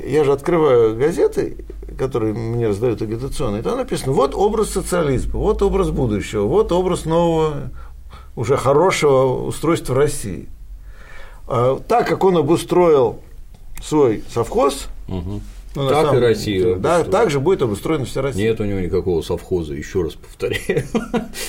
[0.06, 1.56] я же открываю газеты,
[1.98, 7.70] которые мне раздают агитационные, там написано, вот образ социализма, вот образ будущего, вот образ нового,
[8.36, 10.48] уже хорошего устройства России.
[11.46, 13.20] А, так как он обустроил
[13.82, 15.40] свой совхоз, угу
[15.74, 16.76] ну, так самом, и Россия.
[16.76, 18.50] Да, так же будет обустроена вся Россия.
[18.50, 20.84] Нет у него никакого совхоза, еще раз повторяю.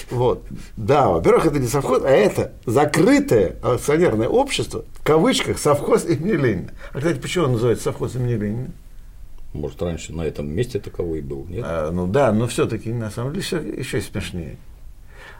[0.09, 0.43] Вот.
[0.77, 6.71] Да, во-первых, это не совхоз, а это закрытое акционерное общество, в кавычках, совхоз имени Ленина.
[6.93, 8.71] А, кстати, почему он называется совхоз имени Ленина?
[9.53, 11.63] Может, раньше на этом месте таковой был, нет?
[11.65, 14.57] А, ну да, но все-таки на самом деле все еще смешнее.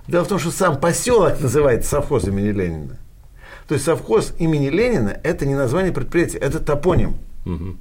[0.07, 2.97] Дело в том, что сам поселок называется совхоз имени Ленина.
[3.67, 7.15] То есть совхоз имени Ленина это не название предприятия, это топоним.
[7.45, 7.77] Угу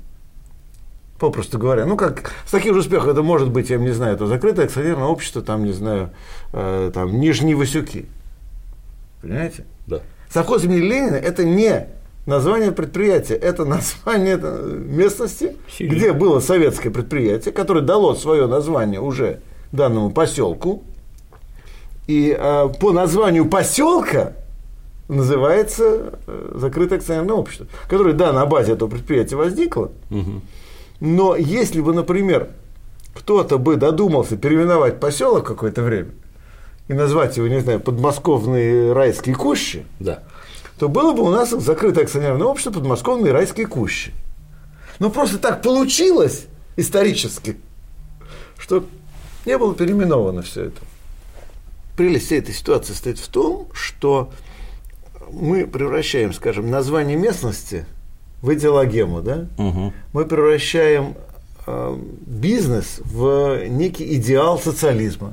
[1.31, 1.87] попросту говоря.
[1.87, 5.07] Ну, как с таким же успехом это может быть, я не знаю, это закрытое акционерное
[5.07, 6.11] общество, там, не знаю,
[6.53, 8.07] э, там, Нижние Васюки.
[9.22, 9.64] Понимаете?
[9.87, 10.01] Да.
[10.31, 11.89] Совхоз имени Ленина– это не
[12.27, 15.95] название предприятия, это название местности, Сильно.
[15.95, 19.41] где было советское предприятие, которое дало свое название уже
[19.72, 20.83] данному поселку.
[22.07, 24.35] И э, по названию поселка
[25.09, 30.41] называется э, закрытое акционерное общество, которое, да, на базе этого предприятия возникло, угу.
[31.05, 32.48] Но если бы, например,
[33.12, 36.12] кто-то бы додумался переименовать поселок какое-то время
[36.88, 40.22] и назвать его, не знаю, подмосковные райские кущи, да.
[40.78, 44.14] то было бы у нас закрытое акционерное общество подмосковные райские кущи.
[44.98, 46.46] Но просто так получилось
[46.76, 47.59] исторически,
[48.57, 48.86] что
[49.44, 50.80] не было переименовано все это.
[51.98, 54.30] Прелесть всей этой ситуации стоит в том, что
[55.30, 57.84] мы превращаем, скажем, название местности
[58.45, 59.95] в идеологему, да, угу.
[60.12, 61.14] мы превращаем
[61.66, 65.32] э, бизнес в некий идеал социализма.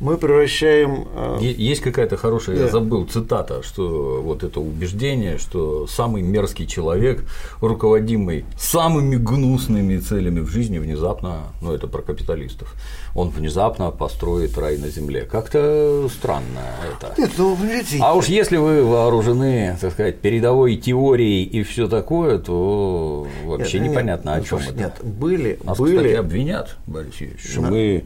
[0.00, 1.06] Мы превращаем…
[1.14, 2.68] э, Есть какая-то хорошая, я Да.
[2.70, 7.24] забыл, цитата, что вот это убеждение, что самый мерзкий человек,
[7.60, 12.74] руководимый самыми гнусными целями в жизни, внезапно, ну это про капиталистов,
[13.14, 15.22] он внезапно построит рай на земле.
[15.22, 16.60] Как-то странно
[16.92, 17.14] это.
[17.18, 22.38] Нет, ну, понимаете, А уж если вы вооружены, так сказать, передовой теорией и все такое,
[22.38, 24.78] то вообще нет, непонятно, нет, о чем слушай, это.
[24.78, 28.04] Нет, были, Нас, были, кстати, обвинят, Борис Юрьевич, что мы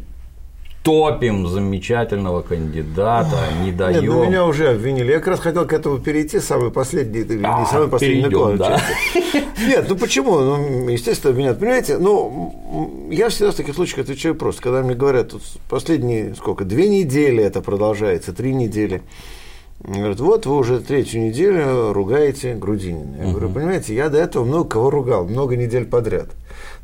[0.83, 4.07] топим замечательного кандидата, не Нет, даем.
[4.07, 5.13] ну меня уже обвинили.
[5.13, 8.81] Я как раз хотел к этому перейти, самый последний, не А, самый последний перейдем, да.
[9.59, 10.39] Нет, ну почему?
[10.39, 11.59] Ну, естественно, обвинят.
[11.59, 14.63] Понимаете, ну, я всегда в таких случаях отвечаю просто.
[14.63, 19.03] Когда мне говорят, тут последние, сколько, две недели это продолжается, три недели.
[19.83, 23.17] Говорят, вот вы уже третью неделю ругаете Грудинина.
[23.17, 26.29] Я говорю, понимаете, я до этого много кого ругал, много недель подряд.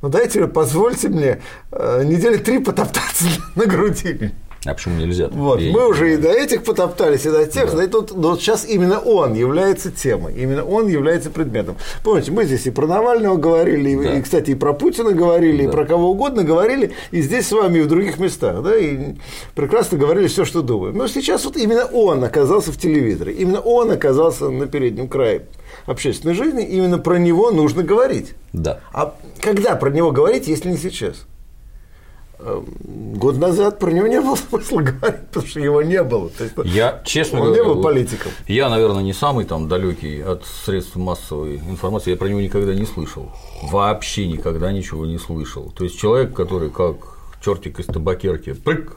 [0.01, 1.41] Ну дайте, позвольте мне
[1.73, 4.33] э, недели три потоптаться на Грудине.
[4.65, 5.29] А почему нельзя?
[5.29, 7.85] Вот, Я мы не уже и до этих потоптались, и до тех, Да.
[7.85, 11.77] и тут, но вот сейчас именно он является темой, именно он является предметом.
[12.03, 14.15] Помните, мы здесь и про Навального говорили, и, Да.
[14.19, 15.73] и, кстати, и про Путина говорили, и Да.
[15.73, 19.15] про кого угодно говорили, и здесь с вами, и в других местах, да, и
[19.55, 20.97] прекрасно говорили все, что думаем.
[20.97, 25.43] Но сейчас вот именно он оказался в телевизоре, именно он оказался на переднем крае
[25.87, 28.35] общественной жизни, именно про него нужно говорить.
[28.53, 28.81] Да.
[28.93, 31.27] А когда про него говорить, если не сейчас?
[32.39, 36.29] Эм, Год назад про него не было смысла говорить, потому что его не было.
[36.31, 38.33] То есть, Я, честно он говоря, не был политиком.
[38.47, 42.11] Я, наверное, не самый там далекий от средств массовой информации.
[42.11, 43.33] Я про него никогда не слышал.
[43.63, 45.73] Вообще никогда ничего не слышал.
[45.77, 46.97] То есть человек, который как
[47.43, 48.97] чертик из табакерки, прыг,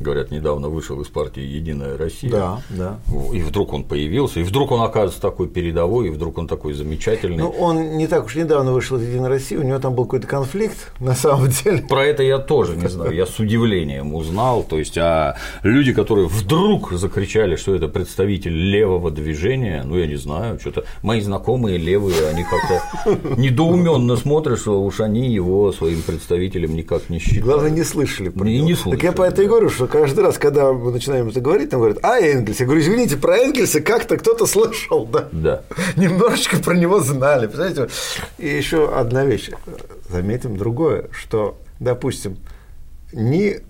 [0.00, 2.30] говорят, недавно вышел из партии Единая Россия.
[2.30, 2.98] Да, да.
[3.32, 7.38] И вдруг он появился, и вдруг он оказывается такой передовой, и вдруг он такой замечательный.
[7.38, 10.26] Ну, он не так уж недавно вышел из Единой России, у него там был какой-то
[10.26, 11.82] конфликт, на самом деле.
[11.88, 16.28] Про это я тоже не знаю, я с удивлением узнал, то есть, а люди, которые
[16.28, 22.28] вдруг закричали, что это представитель левого движения, ну, я не знаю, что-то, мои знакомые левые,
[22.28, 27.44] они как-то недоуменно смотрят, что уж они его своим представителем никак не считают.
[27.44, 29.50] Главное, не слышали про Не- не Так я слышали, по это и да.
[29.50, 32.60] говорю, что каждый раз, когда мы начинаем это говорить, там говорят, а Энгельс.
[32.60, 35.28] Я говорю, извините, про Энгельса как-то кто-то слышал, да?
[35.32, 35.62] Да.
[35.96, 37.88] Немножечко про него знали, представляете?
[38.38, 39.50] И еще одна вещь.
[40.08, 42.36] Заметим другое, что, допустим,
[43.12, 43.60] ни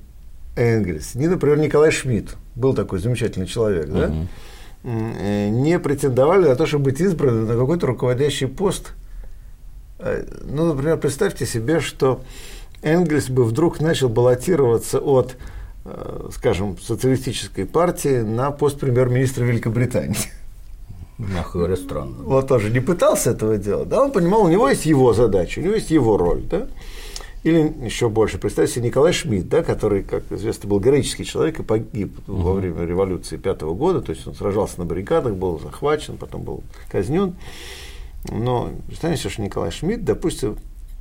[0.57, 4.13] Энгельс, ни, например, Николай Шмидт, был такой замечательный человек, да?
[4.85, 8.93] Не претендовали на то, чтобы быть избраны на какой-то руководящий пост.
[9.99, 12.21] Э, Ну, например, представьте себе, что
[12.83, 15.37] Энгельс бы вдруг начал баллотироваться от,
[16.33, 20.17] скажем, социалистической партии на пост премьер-министра Великобритании.
[21.19, 22.23] Мягко говоря, странно.
[22.23, 25.63] Вот тоже не пытался этого делать, да, он понимал, у него есть его задача, у
[25.63, 26.69] него есть его роль, да.
[27.45, 31.63] Или еще больше, представьте себе Николай Шмидт, да, который, как известно, был героический человек и
[31.63, 36.43] погиб во время революции пятого года, то есть он сражался на баррикадах, был захвачен, потом
[36.43, 37.37] был казнен.
[38.29, 40.57] Но представьте что Николай Шмидт, допустим,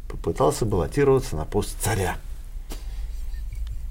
[0.08, 2.18] попытался баллотироваться на пост царя.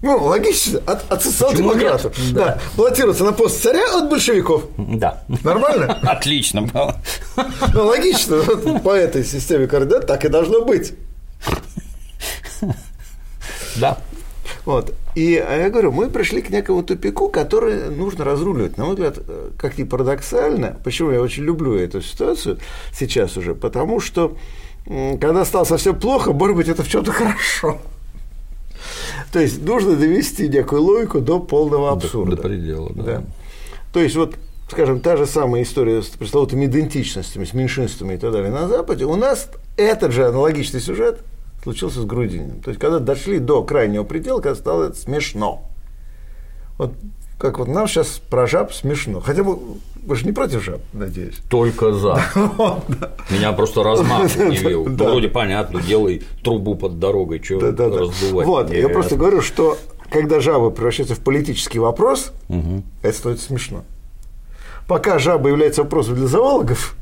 [0.03, 2.19] Ну, логично, от, от социал-демократов.
[2.19, 2.35] нет?
[2.35, 2.61] Да.
[2.77, 4.65] баллотироваться на пост царя от большевиков.
[4.77, 5.25] Да.
[5.43, 5.95] Нормально?
[6.03, 6.69] Отлично.
[7.73, 10.93] Ну, логично, вот по этой системе координат так и должно быть.
[13.77, 13.99] Да.
[14.65, 14.95] Вот.
[15.15, 18.77] И а я говорю, мы пришли к некому тупику, который нужно разруливать.
[18.77, 22.59] На мой взгляд, э, как ни парадоксально, почему я очень люблю эту ситуацию
[22.93, 24.37] сейчас уже, потому что
[24.87, 27.81] когда стало совсем плохо, может быть, это в чем-то хорошо.
[29.37, 32.37] То есть нужно довести некую логику до полного абсурда.
[32.37, 33.23] До предела, да.
[33.93, 34.35] То есть вот,
[34.71, 39.05] скажем, та же самая история с пресловутыми идентичностями, с меньшинствами и так далее на Западе,
[39.05, 41.19] у нас этот же аналогичный сюжет
[41.63, 42.63] случился с Грудининым.
[42.63, 45.69] То есть когда дошли до крайнего предела, когда стало это смешно.
[46.79, 46.95] Вот
[47.39, 49.21] как вот нам сейчас про жаб смешно.
[49.21, 49.59] Хотя бы
[50.07, 51.37] вы же не против жаб, надеюсь.
[51.51, 52.23] Только за.
[53.31, 54.85] Меня просто размах удивил.
[54.85, 58.47] Вроде понятно, делай трубу под дорогой, что раздувать.
[58.47, 59.77] Вот, я просто говорю, что
[60.11, 62.33] когда жаба превращается в политический вопрос,
[63.03, 63.85] это становится смешно.
[64.87, 66.97] Пока жаба является вопросом для зоологов,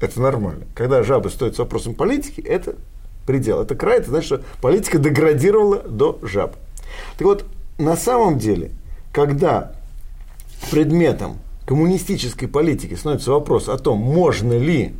[0.00, 0.66] это нормально.
[0.74, 2.74] Когда жаба стоит вопросом политики, это
[3.26, 3.62] предел.
[3.62, 6.56] Это край, это значит, что политика деградировала до жаб.
[7.16, 7.44] Так вот,
[7.78, 8.72] на самом деле,
[9.12, 9.72] когда
[10.70, 14.94] предметом коммунистической политики становится вопрос о том, можно ли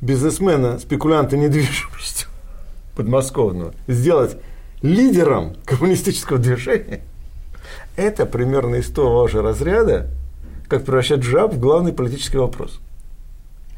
[0.00, 2.28] бизнесмена, спекулянта недвижимостью
[2.96, 4.36] подмосковного сделать
[4.82, 7.02] лидером коммунистического движения,
[7.96, 10.08] это примерно из того же разряда,
[10.68, 12.80] как превращать жаб в главный политический вопрос.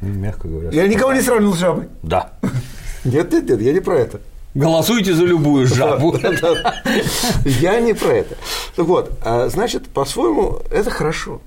[0.01, 0.69] Мягко говоря.
[0.71, 1.87] Я никого не сравнил с жабой.
[2.01, 2.33] Да.
[3.03, 4.21] Нет, нет, нет, я не про это.
[4.53, 6.15] Голосуйте за любую жабу.
[7.45, 8.35] Я не про это.
[8.75, 11.41] Так вот, а, значит, по-своему, это хорошо.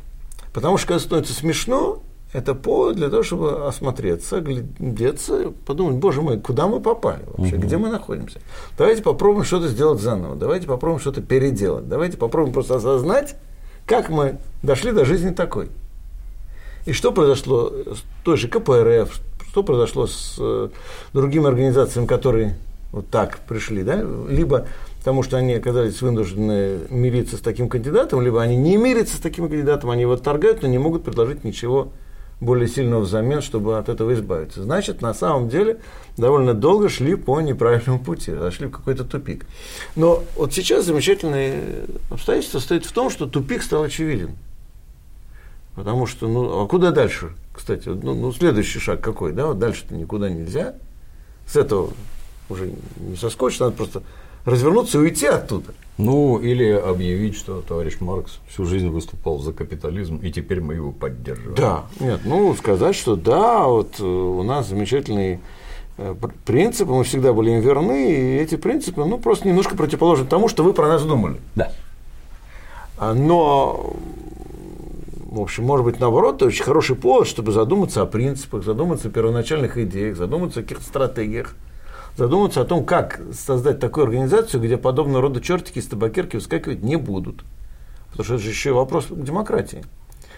[0.52, 2.02] Потому что, когда становится смешно,
[2.32, 7.64] это повод для того, чтобы осмотреться, глядеться, подумать, боже мой, куда мы попали вообще, угу.
[7.64, 8.40] где мы находимся.
[8.76, 13.36] Давайте попробуем что-то сделать заново, давайте попробуем что-то переделать, давайте попробуем просто осознать,
[13.86, 15.68] как мы дошли до жизни такой.
[16.86, 19.14] И что произошло с той же КПРФ,
[19.48, 20.68] что произошло с э,
[21.12, 22.56] другими организациями, которые
[22.94, 24.66] вот так пришли, да, либо
[24.98, 29.48] потому что они оказались вынуждены мириться с таким кандидатом, либо они не мирятся с таким
[29.48, 31.92] кандидатом, они его торгают, но не могут предложить ничего
[32.40, 34.62] более сильного взамен, чтобы от этого избавиться.
[34.62, 35.78] Значит, на самом деле
[36.16, 39.46] довольно долго шли по неправильному пути, зашли в какой-то тупик.
[39.96, 44.36] Но вот сейчас замечательное обстоятельство состоит в том, что тупик стал очевиден.
[45.74, 47.32] Потому что, ну, а куда дальше?
[47.52, 50.76] Кстати, ну, ну следующий шаг какой, да, вот дальше-то никуда нельзя.
[51.46, 51.90] С этого
[52.48, 54.02] уже не соскочишь, надо просто
[54.44, 55.72] развернуться и уйти оттуда.
[55.96, 60.90] Ну, или объявить, что товарищ Маркс всю жизнь выступал за капитализм, и теперь мы его
[60.90, 61.54] поддерживаем.
[61.54, 65.40] Да, нет, ну, сказать, что да, вот э, у нас замечательные
[65.96, 66.14] э,
[66.44, 70.64] принципы, мы всегда были им верны, и эти принципы, ну, просто немножко противоположны тому, что
[70.64, 71.36] вы про нас думали.
[71.54, 71.72] Да.
[72.98, 73.94] А, но,
[75.30, 79.10] в общем, может быть, наоборот, это очень хороший повод, чтобы задуматься о принципах, задуматься о
[79.12, 81.54] первоначальных идеях, задуматься о каких-то стратегиях
[82.16, 86.96] задуматься о том, как создать такую организацию, где подобного рода чертики из табакерки выскакивать не
[86.96, 87.44] будут.
[88.10, 89.82] Потому что это же еще вопрос к демократии.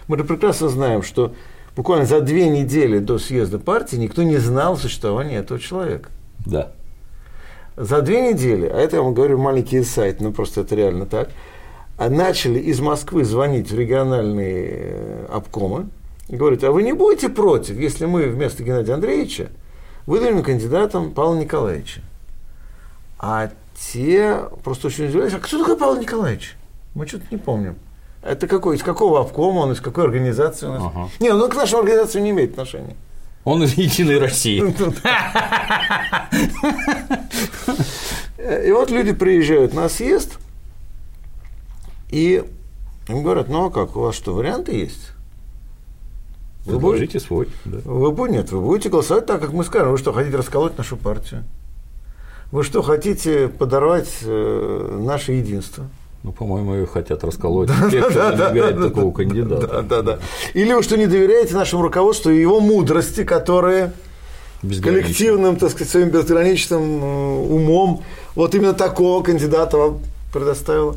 [0.07, 1.33] Мы же прекрасно знаем, что
[1.75, 6.09] буквально за две недели до съезда партии никто не знал о существовании этого человека.
[6.45, 6.71] Да.
[7.75, 11.29] За две недели, а это я вам говорю маленький сайт, ну просто это реально так,
[11.97, 15.89] а начали из Москвы звонить в региональные э, обкомы
[16.27, 19.49] и говорить, а вы не будете против, если мы вместо Геннадия Андреевича
[20.07, 22.01] выдвинем кандидатом Павла Николаевича.
[23.19, 23.51] А
[23.91, 26.55] те просто очень удивлялись, а кто такой Павел Николаевич?
[26.95, 27.75] Мы что-то не помним.
[28.23, 30.81] Это какой, из какого обкома он, из какой организации нас?
[30.83, 31.09] Ага.
[31.19, 32.95] Не, он к нашей организации не имеет отношения.
[33.43, 34.59] Он из Единой России.
[38.67, 40.37] И вот люди приезжают на съезд,
[42.09, 42.43] и
[43.07, 45.11] им говорят, ну а как, у вас что, варианты есть?
[46.67, 47.47] Вы будете свой.
[47.65, 47.79] Да.
[47.85, 49.91] Вы нет, вы будете голосовать так, как мы скажем.
[49.91, 51.43] Вы что, хотите расколоть нашу партию?
[52.51, 55.85] Вы что, хотите подорвать э, наше единство?
[56.23, 59.67] Ну, по-моему, ее хотят расколоть те, кто не доверяет такого кандидата.
[59.67, 60.19] Да, да, да.
[60.53, 63.93] Или вы что, не доверяете нашему руководству и его мудрости, которые
[64.61, 68.03] коллективным, так сказать, своим безграничным э, умом
[68.35, 69.99] вот именно такого кандидата вам
[70.33, 70.95] предоставила.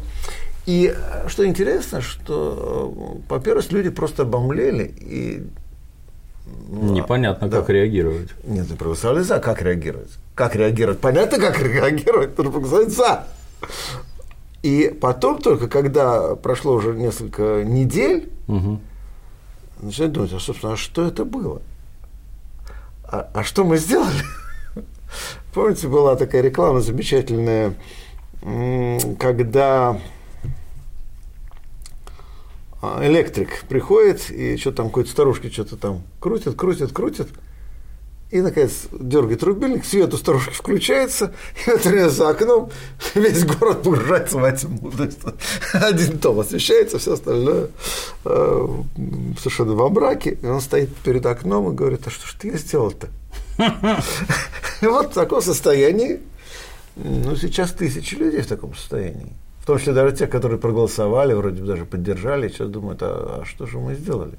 [0.67, 5.43] И э, что интересно, что, во-первых, люди просто обомлели и
[6.71, 7.61] Непонятно, да.
[7.61, 8.31] как реагировать.
[8.45, 10.11] Нет, ты проголосовали за, как реагировать?
[10.35, 11.01] Как реагировать?
[11.01, 13.27] Понятно, как реагировать, нужно проголосовать за.
[14.63, 18.79] И потом только, когда прошло уже несколько недель, угу.
[19.81, 21.63] начинают думать, а, собственно, а что это было?
[23.05, 24.23] А, а что мы сделали?
[25.55, 27.75] Помните, была такая реклама замечательная,
[29.19, 29.99] когда
[32.83, 37.29] электрик приходит, и что там какой-то старушки что-то там крутит, крутит, крутит,
[38.31, 41.35] и, наконец, дергает рубильник, свет у старушки включается,
[41.67, 42.71] и вот время за окном
[43.15, 44.91] весь город погружается во тьму.
[44.93, 45.19] То есть,
[45.73, 47.71] один том освещается, все остальное
[48.25, 48.69] э,
[49.37, 50.39] совершенно во мраке.
[50.41, 53.09] И он стоит перед окном и говорит, а что ж ты сделал-то?
[53.59, 56.21] И вот в таком состоянии,
[56.95, 59.33] ну, сейчас тысячи людей в таком состоянии
[59.71, 63.67] том числе даже те, которые проголосовали, вроде бы даже поддержали, сейчас думают, а, а что
[63.67, 64.35] же мы сделали?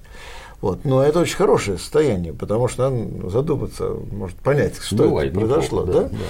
[0.60, 0.86] Вот.
[0.86, 5.82] Но это очень хорошее состояние, потому что надо задуматься, может понять, что Бывает, это произошло.
[5.82, 6.10] Неплохо, да?
[6.10, 6.10] Да?
[6.10, 6.26] Да.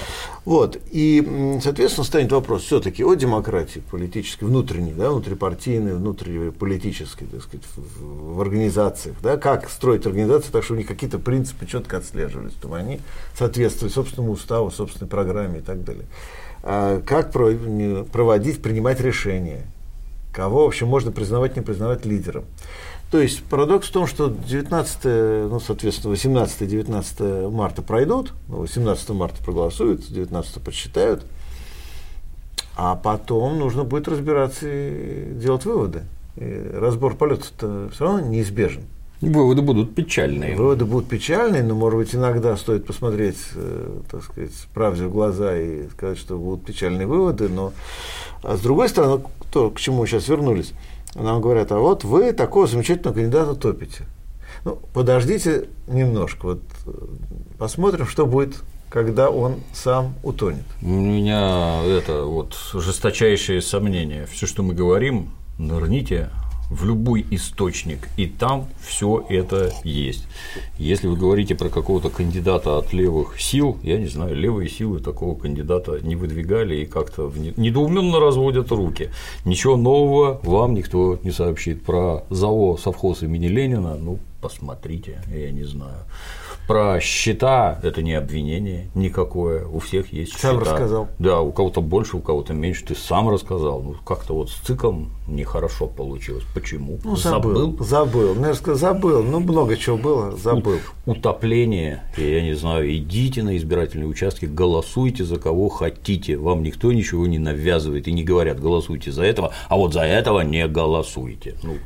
[0.46, 0.78] Вот.
[0.90, 8.36] И, соответственно, станет вопрос все-таки о демократии политической, внутренней, да, внутрипартийной, внутриполитической, так сказать, в,
[8.36, 9.16] в организациях.
[9.22, 9.36] Да?
[9.36, 13.00] Как строить организации так, чтобы у них какие-то принципы четко отслеживались, чтобы они
[13.36, 16.06] соответствовали собственному уставу, собственной программе и так далее.
[16.62, 19.66] А, как проводить, принимать решения,
[20.32, 22.44] кого вообще можно признавать, не признавать лидером.
[23.10, 25.04] То есть парадокс в том, что 19,
[25.50, 31.26] ну, соответственно, 18-19 марта пройдут, 18 ну, марта проголосуют, 19 подсчитают,
[32.74, 36.04] а потом нужно будет разбираться и делать выводы.
[36.36, 38.84] И разбор полетов-то все равно неизбежен.
[39.22, 40.56] Выводы будут печальные.
[40.56, 45.56] Выводы будут печальные, но, может быть, иногда стоит посмотреть, э, так сказать, правде в глаза
[45.56, 47.72] и сказать, что будут печальные выводы, но
[48.42, 50.72] а с другой стороны, то, к чему мы сейчас вернулись,
[51.14, 54.06] нам говорят, а вот вы такого замечательного кандидата топите.
[54.64, 56.90] Ну, подождите немножко, вот э,
[57.58, 58.56] посмотрим, что будет
[58.88, 60.64] когда он сам утонет.
[60.82, 64.26] У меня это вот жесточайшее сомнение.
[64.26, 66.28] Все, что мы говорим, нырните
[66.72, 70.26] в любой источник, и там все это есть.
[70.78, 75.38] Если вы говорите про какого-то кандидата от левых сил, я не знаю, левые силы такого
[75.38, 79.10] кандидата не выдвигали и как-то недоуменно разводят руки.
[79.44, 81.84] Ничего нового вам никто не сообщит.
[81.84, 86.04] Про ЗАО совхоз имени Ленина, ну, посмотрите, я не знаю.
[86.66, 90.72] Про счета это не обвинение никакое, у всех есть сам счета.
[90.72, 91.08] рассказал.
[91.18, 93.82] Да, у кого-то больше, у кого-то меньше, ты сам рассказал.
[93.82, 96.44] Ну, как-то вот с ЦИКом нехорошо получилось.
[96.54, 96.98] Почему?
[97.04, 97.54] Ну, забыл.
[97.54, 97.84] Забыл.
[97.84, 98.34] забыл.
[98.34, 99.22] Ну, я сказал, забыл.
[99.22, 100.78] Ну, много чего было, забыл.
[101.06, 106.36] Утопление, я не знаю, идите на избирательные участки, голосуйте за кого хотите.
[106.36, 110.40] Вам никто ничего не навязывает и не говорят, голосуйте за этого, а вот за этого
[110.40, 111.54] не голосуйте.
[111.62, 111.76] Ну,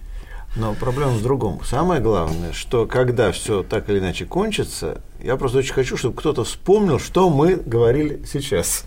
[0.57, 1.61] но проблема в другом.
[1.65, 6.45] Самое главное, что когда все так или иначе кончится, я просто очень хочу, чтобы кто-то
[6.45, 8.85] вспомнил, что мы говорили сейчас.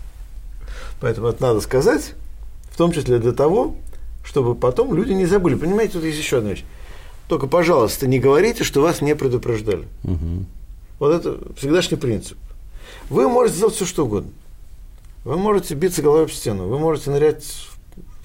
[1.00, 2.14] Поэтому это надо сказать,
[2.70, 3.76] в том числе для того,
[4.24, 5.54] чтобы потом люди не забыли.
[5.54, 6.64] Понимаете, тут есть еще одна вещь.
[7.28, 9.86] Только, пожалуйста, не говорите, что вас не предупреждали.
[10.04, 10.44] Угу.
[10.98, 12.36] Вот это всегдашний принцип.
[13.08, 14.32] Вы можете сделать все, что угодно.
[15.24, 17.44] Вы можете биться головой об стену, вы можете нырять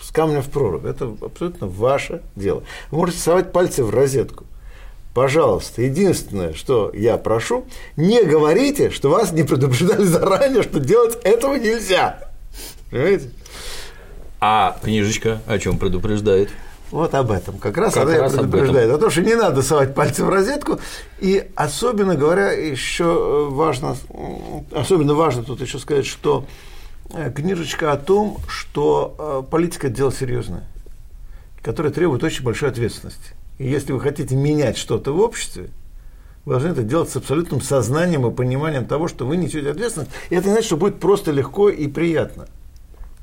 [0.02, 0.86] с камня в прорубь.
[0.86, 2.64] Это абсолютно ваше дело.
[2.92, 4.46] Вы можете совать пальцы в розетку.
[5.14, 7.66] Пожалуйста, единственное, что я прошу,
[7.96, 12.20] не говорите, что вас не предупреждали заранее, что делать этого нельзя.
[12.92, 13.30] Понимаете?
[14.42, 16.50] А книжечка о чем предупреждает?
[16.92, 17.58] Вот об этом.
[17.58, 18.92] Как раз как она раз предупреждает.
[18.92, 20.80] О том, что не надо совать пальцы в розетку.
[21.20, 23.96] И особенно говоря, еще важно,
[24.72, 26.46] особенно важно тут еще сказать, что
[27.36, 30.64] книжечка о том, что э, политика– это дело серьезное,
[31.62, 33.34] которое требует очень большой ответственности.
[33.58, 35.70] И если вы хотите менять что-то в обществе,
[36.46, 40.12] вы должны это делать с абсолютным сознанием и пониманием того, что вы несете ответственность.
[40.30, 42.48] И это не значит, что будет просто легко и приятно.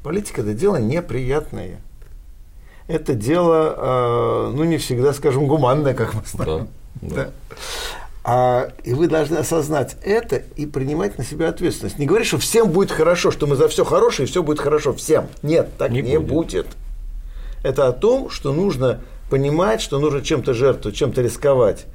[0.03, 1.81] Политика– это дело неприятное.
[2.89, 6.69] Это дело, э, ну, не всегда, скажем, гуманное, как мы знаем.
[7.01, 7.25] Да, да.
[7.25, 7.31] Да.
[8.25, 11.99] А, и вы должны осознать это и принимать на себя ответственность.
[11.99, 14.93] Не говорить, что всем будет хорошо, что мы за все хорошее и все будет хорошо
[14.93, 15.27] всем.
[15.43, 16.29] Нет, так не, не будет.
[16.29, 16.67] будет.
[17.65, 21.87] Это о том, что нужно понимать, что нужно чем-то жертвовать, чем-то рисковать.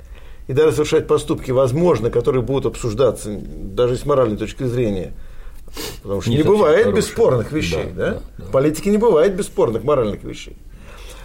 [0.47, 5.13] И даже совершать поступки, возможно, которые будут обсуждаться даже с моральной точки зрения.
[6.01, 7.03] Потому что не, не бывает хорошие.
[7.03, 7.85] бесспорных вещей.
[7.93, 8.13] Да, да?
[8.13, 8.45] Да, да.
[8.45, 10.57] В политике не бывает бесспорных моральных вещей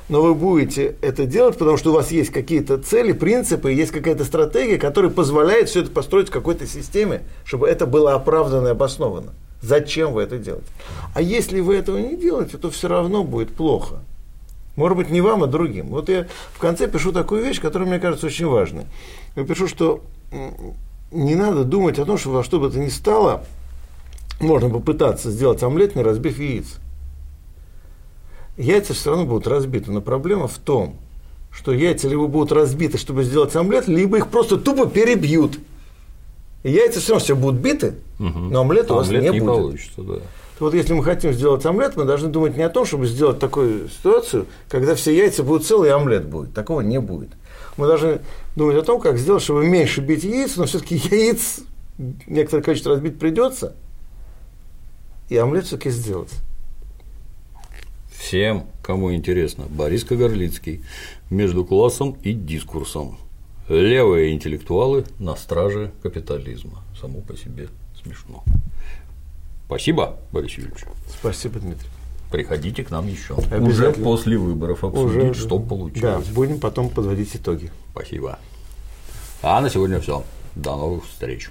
[0.09, 4.25] но вы будете это делать, потому что у вас есть какие-то цели, принципы, есть какая-то
[4.25, 9.33] стратегия, которая позволяет все это построить в какой-то системе, чтобы это было оправдано и обосновано.
[9.63, 10.67] Зачем вы это делаете?
[11.15, 14.01] А если вы этого не делаете, то все равно будет плохо.
[14.75, 15.89] Может быть, не вам, а другим.
[15.89, 18.87] Вот я в конце пишу такую вещь, которая мне кажется очень важной.
[19.37, 20.03] Я пишу, что
[21.13, 23.45] не надо думать о том, что во что бы то ни стало,
[24.41, 26.79] можно попытаться сделать омлет, не разбив яиц
[28.57, 29.91] яйца все равно будут разбиты.
[29.91, 30.97] Но проблема в том,
[31.51, 35.59] что яйца либо будут разбиты, чтобы сделать омлет, либо их просто тупо перебьют.
[36.63, 38.39] И яйца все равно все будут биты, угу.
[38.39, 39.49] но омлет у вас омлет не, не будет.
[39.49, 40.15] Получится, да.
[40.61, 43.89] Вот если мы хотим сделать омлет, мы должны думать не о том, чтобы сделать такую
[43.89, 46.55] ситуацию, когда все яйца будут целые, и омлет будет.
[46.55, 47.31] Такого не будет.
[47.77, 48.21] Мы должны
[48.55, 51.61] думать о том, как сделать, чтобы меньше бить яиц, но все-таки яиц
[52.27, 53.75] некоторое количество разбить придется,
[55.29, 56.31] и омлет все-таки сделать.
[58.23, 60.81] Всем, кому интересно, Борис Кагарлицкий
[61.29, 63.19] между классом и дискурсом.
[63.69, 66.85] Левые интеллектуалы на страже капитализма.
[66.99, 67.69] Само по себе
[68.01, 68.45] смешно.
[69.67, 70.85] Спасибо, Борис Юрьевич.
[71.11, 71.89] Спасибо, Дмитрий.
[72.31, 73.35] Приходите к нам еще.
[73.35, 76.27] Уже после выборов обсудить, Уже, что получилось.
[76.29, 77.73] Да, будем потом подводить итоги.
[77.91, 78.39] Спасибо.
[79.43, 80.23] А на сегодня все.
[80.55, 81.51] До новых встреч.